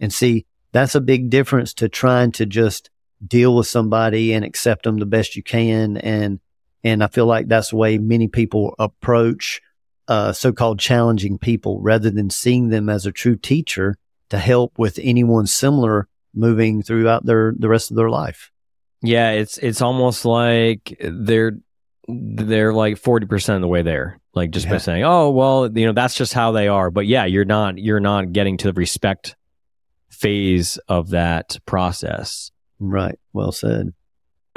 And 0.00 0.12
see, 0.12 0.46
that's 0.72 0.94
a 0.94 1.00
big 1.00 1.30
difference 1.30 1.72
to 1.74 1.88
trying 1.88 2.32
to 2.32 2.46
just 2.46 2.90
deal 3.26 3.56
with 3.56 3.66
somebody 3.66 4.32
and 4.32 4.44
accept 4.44 4.84
them 4.84 4.98
the 4.98 5.06
best 5.06 5.36
you 5.36 5.42
can. 5.42 5.96
And, 5.96 6.40
and 6.84 7.02
I 7.02 7.06
feel 7.06 7.26
like 7.26 7.48
that's 7.48 7.70
the 7.70 7.76
way 7.76 7.98
many 7.98 8.28
people 8.28 8.74
approach, 8.78 9.62
uh, 10.08 10.32
so-called 10.32 10.78
challenging 10.78 11.38
people 11.38 11.80
rather 11.80 12.10
than 12.10 12.30
seeing 12.30 12.68
them 12.68 12.88
as 12.88 13.06
a 13.06 13.12
true 13.12 13.36
teacher 13.36 13.96
to 14.30 14.38
help 14.38 14.78
with 14.78 14.98
anyone 15.02 15.46
similar 15.46 16.08
moving 16.34 16.82
throughout 16.82 17.24
their, 17.24 17.54
the 17.58 17.68
rest 17.68 17.90
of 17.90 17.96
their 17.96 18.10
life. 18.10 18.50
Yeah. 19.02 19.30
It's, 19.30 19.58
it's 19.58 19.80
almost 19.80 20.24
like 20.24 20.96
they're, 21.00 21.58
they're 22.08 22.72
like 22.72 22.96
40% 22.96 23.56
of 23.56 23.60
the 23.60 23.68
way 23.68 23.82
there 23.82 24.20
like 24.36 24.50
just 24.50 24.66
yeah. 24.66 24.72
by 24.72 24.78
saying 24.78 25.02
oh 25.02 25.30
well 25.30 25.68
you 25.76 25.86
know 25.86 25.92
that's 25.92 26.14
just 26.14 26.32
how 26.32 26.52
they 26.52 26.68
are 26.68 26.90
but 26.90 27.06
yeah 27.06 27.24
you're 27.24 27.44
not 27.44 27.78
you're 27.78 27.98
not 27.98 28.32
getting 28.32 28.56
to 28.58 28.68
the 28.68 28.72
respect 28.74 29.34
phase 30.10 30.78
of 30.86 31.10
that 31.10 31.58
process 31.66 32.52
right 32.78 33.18
well 33.32 33.50
said 33.50 33.92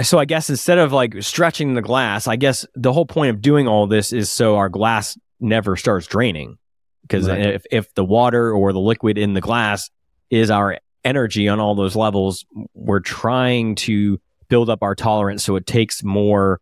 so 0.01 0.19
i 0.19 0.25
guess 0.25 0.49
instead 0.49 0.77
of 0.77 0.91
like 0.91 1.23
stretching 1.23 1.73
the 1.73 1.81
glass 1.81 2.27
i 2.27 2.35
guess 2.35 2.67
the 2.75 2.93
whole 2.93 3.05
point 3.05 3.31
of 3.31 3.41
doing 3.41 3.67
all 3.67 3.87
this 3.87 4.13
is 4.13 4.29
so 4.29 4.57
our 4.57 4.69
glass 4.69 5.17
never 5.39 5.75
starts 5.75 6.07
draining 6.07 6.57
because 7.03 7.27
right. 7.27 7.39
if, 7.39 7.65
if 7.71 7.93
the 7.93 8.05
water 8.05 8.51
or 8.51 8.73
the 8.73 8.79
liquid 8.79 9.17
in 9.17 9.33
the 9.33 9.41
glass 9.41 9.89
is 10.29 10.51
our 10.51 10.77
energy 11.03 11.47
on 11.47 11.59
all 11.59 11.75
those 11.75 11.95
levels 11.95 12.45
we're 12.73 12.99
trying 12.99 13.73
to 13.73 14.19
build 14.49 14.69
up 14.69 14.83
our 14.83 14.95
tolerance 14.95 15.43
so 15.43 15.55
it 15.55 15.65
takes 15.65 16.03
more 16.03 16.59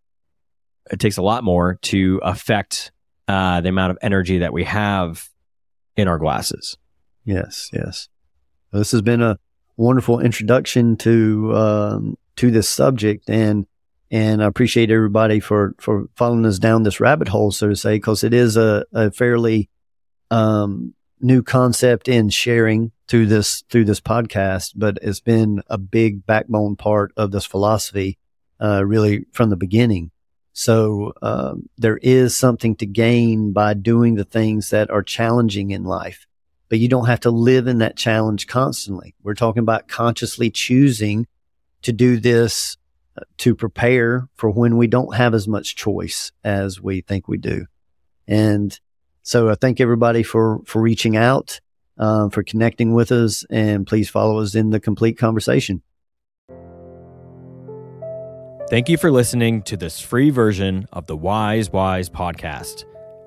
it 0.92 1.00
takes 1.00 1.18
a 1.18 1.22
lot 1.22 1.44
more 1.44 1.76
to 1.82 2.20
affect 2.24 2.92
uh, 3.28 3.62
the 3.62 3.70
amount 3.70 3.92
of 3.92 3.98
energy 4.02 4.40
that 4.40 4.54
we 4.54 4.64
have 4.64 5.28
in 5.96 6.08
our 6.08 6.18
glasses. 6.18 6.78
Yes, 7.26 7.70
yes. 7.74 8.08
This 8.72 8.92
has 8.92 9.02
been 9.02 9.22
a 9.22 9.38
wonderful 9.76 10.20
introduction 10.20 10.96
to 10.98 11.56
um, 11.56 12.18
to 12.38 12.52
this 12.52 12.70
subject, 12.70 13.30
and 13.30 13.66
and 14.12 14.44
I 14.44 14.48
appreciate 14.48 14.92
everybody 14.92 15.40
for 15.40 15.76
for 15.80 16.08
following 16.16 16.46
us 16.46 16.60
down 16.60 16.84
this 16.84 17.00
rabbit 17.00 17.28
hole, 17.28 17.52
so 17.52 17.70
to 17.70 17.76
say, 17.76 17.96
because 17.96 18.24
it 18.24 18.34
is 18.34 18.58
a, 18.58 18.86
a 18.94 19.12
fairly 19.12 19.70
um, 20.32 20.94
new 21.20 21.42
concept 21.44 22.08
in 22.08 22.30
sharing 22.30 22.92
through 23.08 23.26
this 23.28 23.64
through 23.70 23.86
this 23.86 24.02
podcast, 24.02 24.74
but 24.76 24.98
it's 25.02 25.20
been 25.20 25.62
a 25.68 25.78
big 25.78 26.26
backbone 26.26 26.76
part 26.76 27.12
of 27.18 27.32
this 27.32 27.46
philosophy, 27.46 28.18
uh, 28.62 28.86
really 28.86 29.26
from 29.32 29.50
the 29.50 29.56
beginning. 29.58 30.12
So 30.54 31.14
um, 31.22 31.70
there 31.78 31.98
is 32.02 32.36
something 32.36 32.76
to 32.78 32.86
gain 32.86 33.54
by 33.54 33.76
doing 33.76 34.16
the 34.16 34.26
things 34.26 34.72
that 34.72 34.90
are 34.90 35.04
challenging 35.04 35.72
in 35.72 35.84
life. 35.84 36.26
but 36.70 36.80
you 36.80 36.88
don't 36.88 37.06
have 37.08 37.22
to 37.22 37.32
live 37.32 37.68
in 37.68 37.78
that 37.80 37.96
challenge 37.96 38.48
constantly. 38.48 39.16
We're 39.24 39.34
talking 39.34 39.62
about 39.62 39.88
consciously 39.88 40.50
choosing 40.50 41.28
to 41.84 41.94
do 41.94 42.20
this 42.20 42.76
uh, 42.76 42.87
to 43.38 43.56
prepare 43.56 44.28
for 44.36 44.50
when 44.50 44.78
we 44.78 44.88
don't 44.88 45.16
have 45.16 45.34
as 45.34 45.48
much 45.48 45.76
choice 45.76 46.32
as 46.44 46.82
we 46.82 47.02
think 47.02 47.28
we 47.28 47.38
do. 47.38 47.66
And 48.28 48.78
so 49.24 49.50
I 49.50 49.56
thank 49.56 49.80
everybody 49.80 50.24
for, 50.24 50.62
for 50.66 50.82
reaching 50.82 51.18
out, 51.18 51.60
uh, 51.98 52.30
for 52.30 52.44
connecting 52.44 52.94
with 52.94 53.12
us 53.12 53.46
and 53.50 53.86
please 53.88 54.10
follow 54.10 54.40
us 54.40 54.56
in 54.56 54.70
the 54.70 54.80
complete 54.80 55.18
conversation. 55.18 55.82
Thank 58.70 58.90
you 58.90 58.98
for 58.98 59.12
listening 59.12 59.62
to 59.64 59.78
this 59.78 60.02
free 60.02 60.30
version 60.30 60.88
of 60.92 61.08
the 61.08 61.16
Wise 61.16 61.72
Wise 61.72 62.10
podcast. 62.10 62.84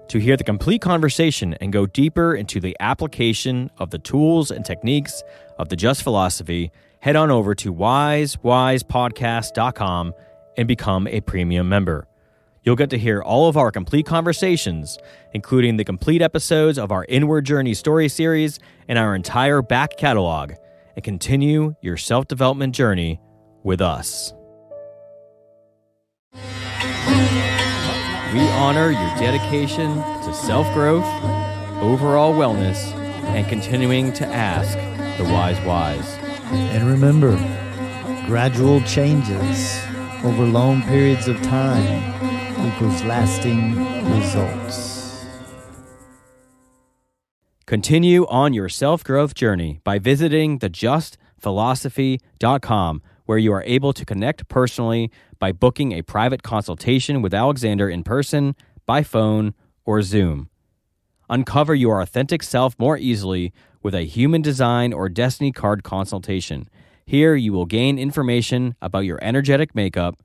To 0.08 0.18
hear 0.18 0.36
the 0.36 0.44
complete 0.44 0.82
conversation 0.82 1.54
and 1.62 1.72
go 1.72 1.86
deeper 1.86 2.34
into 2.34 2.60
the 2.60 2.76
application 2.78 3.70
of 3.78 3.88
the 3.88 3.98
tools 3.98 4.50
and 4.50 4.66
techniques 4.66 5.22
of 5.58 5.70
the 5.70 5.76
Just 5.76 6.02
Philosophy, 6.02 6.70
head 7.00 7.16
on 7.16 7.30
over 7.30 7.54
to 7.56 7.72
wisewisepodcast.com 7.72 10.12
and 10.56 10.68
become 10.68 11.08
a 11.08 11.20
premium 11.22 11.68
member. 11.68 12.06
You'll 12.62 12.76
get 12.76 12.90
to 12.90 12.98
hear 12.98 13.22
all 13.22 13.48
of 13.48 13.56
our 13.56 13.70
complete 13.70 14.04
conversations, 14.04 14.98
including 15.32 15.78
the 15.78 15.84
complete 15.84 16.20
episodes 16.20 16.78
of 16.78 16.92
our 16.92 17.06
Inward 17.08 17.46
Journey 17.46 17.72
story 17.72 18.06
series 18.08 18.58
and 18.86 18.98
our 18.98 19.14
entire 19.14 19.62
back 19.62 19.96
catalog, 19.96 20.52
and 20.94 21.02
continue 21.02 21.74
your 21.80 21.96
self 21.96 22.28
development 22.28 22.74
journey 22.74 23.18
with 23.62 23.80
us. 23.80 24.34
We 28.34 28.46
honor 28.50 28.90
your 28.90 29.16
dedication 29.16 29.94
to 29.96 30.34
self 30.34 30.70
growth, 30.74 31.06
overall 31.80 32.34
wellness, 32.34 32.92
and 33.24 33.48
continuing 33.48 34.12
to 34.12 34.26
ask 34.26 34.76
the 35.16 35.24
wise 35.24 35.56
whys. 35.66 36.19
And 36.52 36.88
remember, 36.88 37.36
gradual 38.26 38.80
changes 38.82 39.80
over 40.24 40.44
long 40.44 40.82
periods 40.82 41.28
of 41.28 41.40
time 41.42 42.66
equals 42.66 43.04
lasting 43.04 43.76
results. 44.10 45.24
Continue 47.66 48.26
on 48.26 48.52
your 48.52 48.68
self 48.68 49.04
growth 49.04 49.34
journey 49.34 49.78
by 49.84 50.00
visiting 50.00 50.58
thejustphilosophy.com, 50.58 53.02
where 53.26 53.38
you 53.38 53.52
are 53.52 53.62
able 53.62 53.92
to 53.92 54.04
connect 54.04 54.48
personally 54.48 55.12
by 55.38 55.52
booking 55.52 55.92
a 55.92 56.02
private 56.02 56.42
consultation 56.42 57.22
with 57.22 57.32
Alexander 57.32 57.88
in 57.88 58.02
person, 58.02 58.56
by 58.86 59.04
phone, 59.04 59.54
or 59.84 60.02
Zoom. 60.02 60.50
Uncover 61.28 61.76
your 61.76 62.00
authentic 62.00 62.42
self 62.42 62.76
more 62.76 62.98
easily 62.98 63.52
with 63.82 63.94
a 63.94 64.02
human 64.02 64.42
design 64.42 64.92
or 64.92 65.08
destiny 65.08 65.52
card 65.52 65.82
consultation. 65.82 66.68
Here, 67.06 67.34
you 67.34 67.52
will 67.52 67.66
gain 67.66 67.98
information 67.98 68.76
about 68.80 69.00
your 69.00 69.18
energetic 69.22 69.74
makeup, 69.74 70.22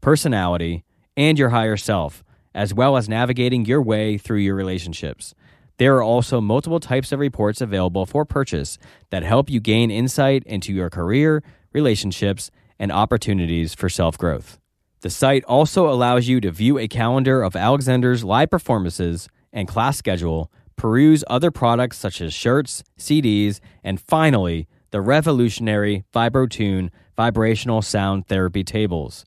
personality, 0.00 0.84
and 1.16 1.38
your 1.38 1.48
higher 1.48 1.76
self, 1.76 2.22
as 2.54 2.72
well 2.72 2.96
as 2.96 3.08
navigating 3.08 3.64
your 3.64 3.82
way 3.82 4.16
through 4.16 4.38
your 4.38 4.54
relationships. 4.54 5.34
There 5.78 5.96
are 5.96 6.02
also 6.02 6.40
multiple 6.40 6.78
types 6.78 7.10
of 7.10 7.20
reports 7.20 7.60
available 7.60 8.04
for 8.04 8.24
purchase 8.24 8.78
that 9.10 9.22
help 9.22 9.48
you 9.48 9.60
gain 9.60 9.90
insight 9.90 10.42
into 10.44 10.72
your 10.72 10.90
career, 10.90 11.42
relationships, 11.72 12.50
and 12.78 12.92
opportunities 12.92 13.74
for 13.74 13.88
self 13.88 14.18
growth. 14.18 14.58
The 15.00 15.08
site 15.08 15.42
also 15.44 15.88
allows 15.88 16.28
you 16.28 16.40
to 16.42 16.50
view 16.50 16.78
a 16.78 16.86
calendar 16.86 17.42
of 17.42 17.56
Alexander's 17.56 18.22
live 18.22 18.50
performances 18.50 19.28
and 19.52 19.66
class 19.66 19.96
schedule, 19.96 20.52
peruse 20.80 21.22
other 21.26 21.50
products 21.50 21.98
such 21.98 22.22
as 22.22 22.32
shirts, 22.32 22.82
CDs, 22.98 23.60
and 23.84 24.00
finally, 24.00 24.66
the 24.92 25.02
revolutionary 25.02 26.04
VibroTune 26.14 26.88
vibrational 27.14 27.82
sound 27.82 28.26
therapy 28.28 28.64
tables. 28.64 29.26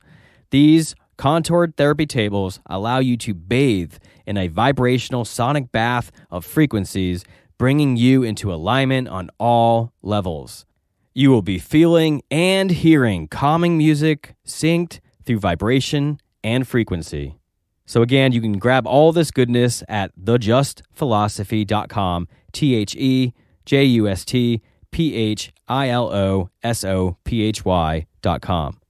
These 0.50 0.96
contoured 1.16 1.76
therapy 1.76 2.06
tables 2.06 2.58
allow 2.66 2.98
you 2.98 3.16
to 3.18 3.34
bathe 3.34 3.94
in 4.26 4.36
a 4.36 4.48
vibrational 4.48 5.24
sonic 5.24 5.70
bath 5.70 6.10
of 6.28 6.44
frequencies, 6.44 7.24
bringing 7.56 7.96
you 7.96 8.24
into 8.24 8.52
alignment 8.52 9.06
on 9.06 9.30
all 9.38 9.92
levels. 10.02 10.66
You 11.14 11.30
will 11.30 11.42
be 11.42 11.60
feeling 11.60 12.22
and 12.32 12.68
hearing 12.72 13.28
calming 13.28 13.78
music 13.78 14.34
synced 14.44 14.98
through 15.24 15.38
vibration 15.38 16.18
and 16.42 16.66
frequency. 16.66 17.38
So, 17.86 18.02
again, 18.02 18.32
you 18.32 18.40
can 18.40 18.58
grab 18.58 18.86
all 18.86 19.12
this 19.12 19.30
goodness 19.30 19.82
at 19.88 20.10
thejustphilosophy.com, 20.18 22.28
T 22.52 22.74
H 22.74 22.96
E 22.96 23.34
J 23.66 23.84
U 23.84 24.08
S 24.08 24.24
T 24.24 24.62
P 24.90 25.14
H 25.14 25.52
I 25.68 25.88
L 25.88 26.12
O 26.12 26.50
S 26.62 26.84
O 26.84 27.16
P 27.24 27.42
H 27.42 27.64
Y.com. 27.64 28.80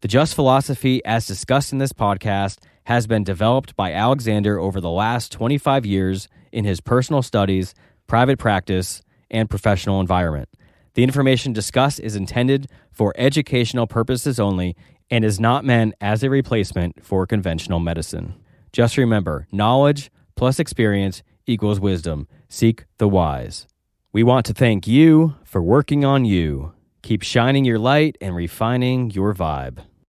The 0.00 0.08
Just 0.08 0.34
Philosophy, 0.34 1.04
as 1.04 1.26
discussed 1.26 1.72
in 1.72 1.78
this 1.78 1.92
podcast, 1.92 2.58
has 2.84 3.06
been 3.06 3.24
developed 3.24 3.74
by 3.76 3.92
Alexander 3.92 4.58
over 4.58 4.80
the 4.80 4.90
last 4.90 5.32
25 5.32 5.86
years 5.86 6.28
in 6.52 6.64
his 6.64 6.80
personal 6.80 7.22
studies, 7.22 7.74
private 8.06 8.38
practice, 8.38 9.02
and 9.30 9.48
professional 9.48 10.00
environment. 10.00 10.48
The 10.94 11.02
information 11.02 11.52
discussed 11.52 11.98
is 12.00 12.14
intended 12.14 12.68
for 12.92 13.12
educational 13.16 13.86
purposes 13.86 14.38
only 14.38 14.76
and 15.14 15.24
is 15.24 15.38
not 15.38 15.64
meant 15.64 15.94
as 16.00 16.24
a 16.24 16.28
replacement 16.28 17.04
for 17.04 17.24
conventional 17.24 17.78
medicine. 17.78 18.34
Just 18.72 18.96
remember 18.96 19.46
knowledge 19.52 20.10
plus 20.34 20.58
experience 20.58 21.22
equals 21.46 21.78
wisdom. 21.78 22.26
Seek 22.48 22.86
the 22.98 23.06
wise. 23.06 23.68
We 24.12 24.24
want 24.24 24.44
to 24.46 24.52
thank 24.52 24.88
you 24.88 25.36
for 25.44 25.62
working 25.62 26.04
on 26.04 26.24
you. 26.24 26.72
Keep 27.02 27.22
shining 27.22 27.64
your 27.64 27.78
light 27.78 28.18
and 28.20 28.34
refining 28.34 29.12
your 29.12 29.32
vibe. 29.32 29.84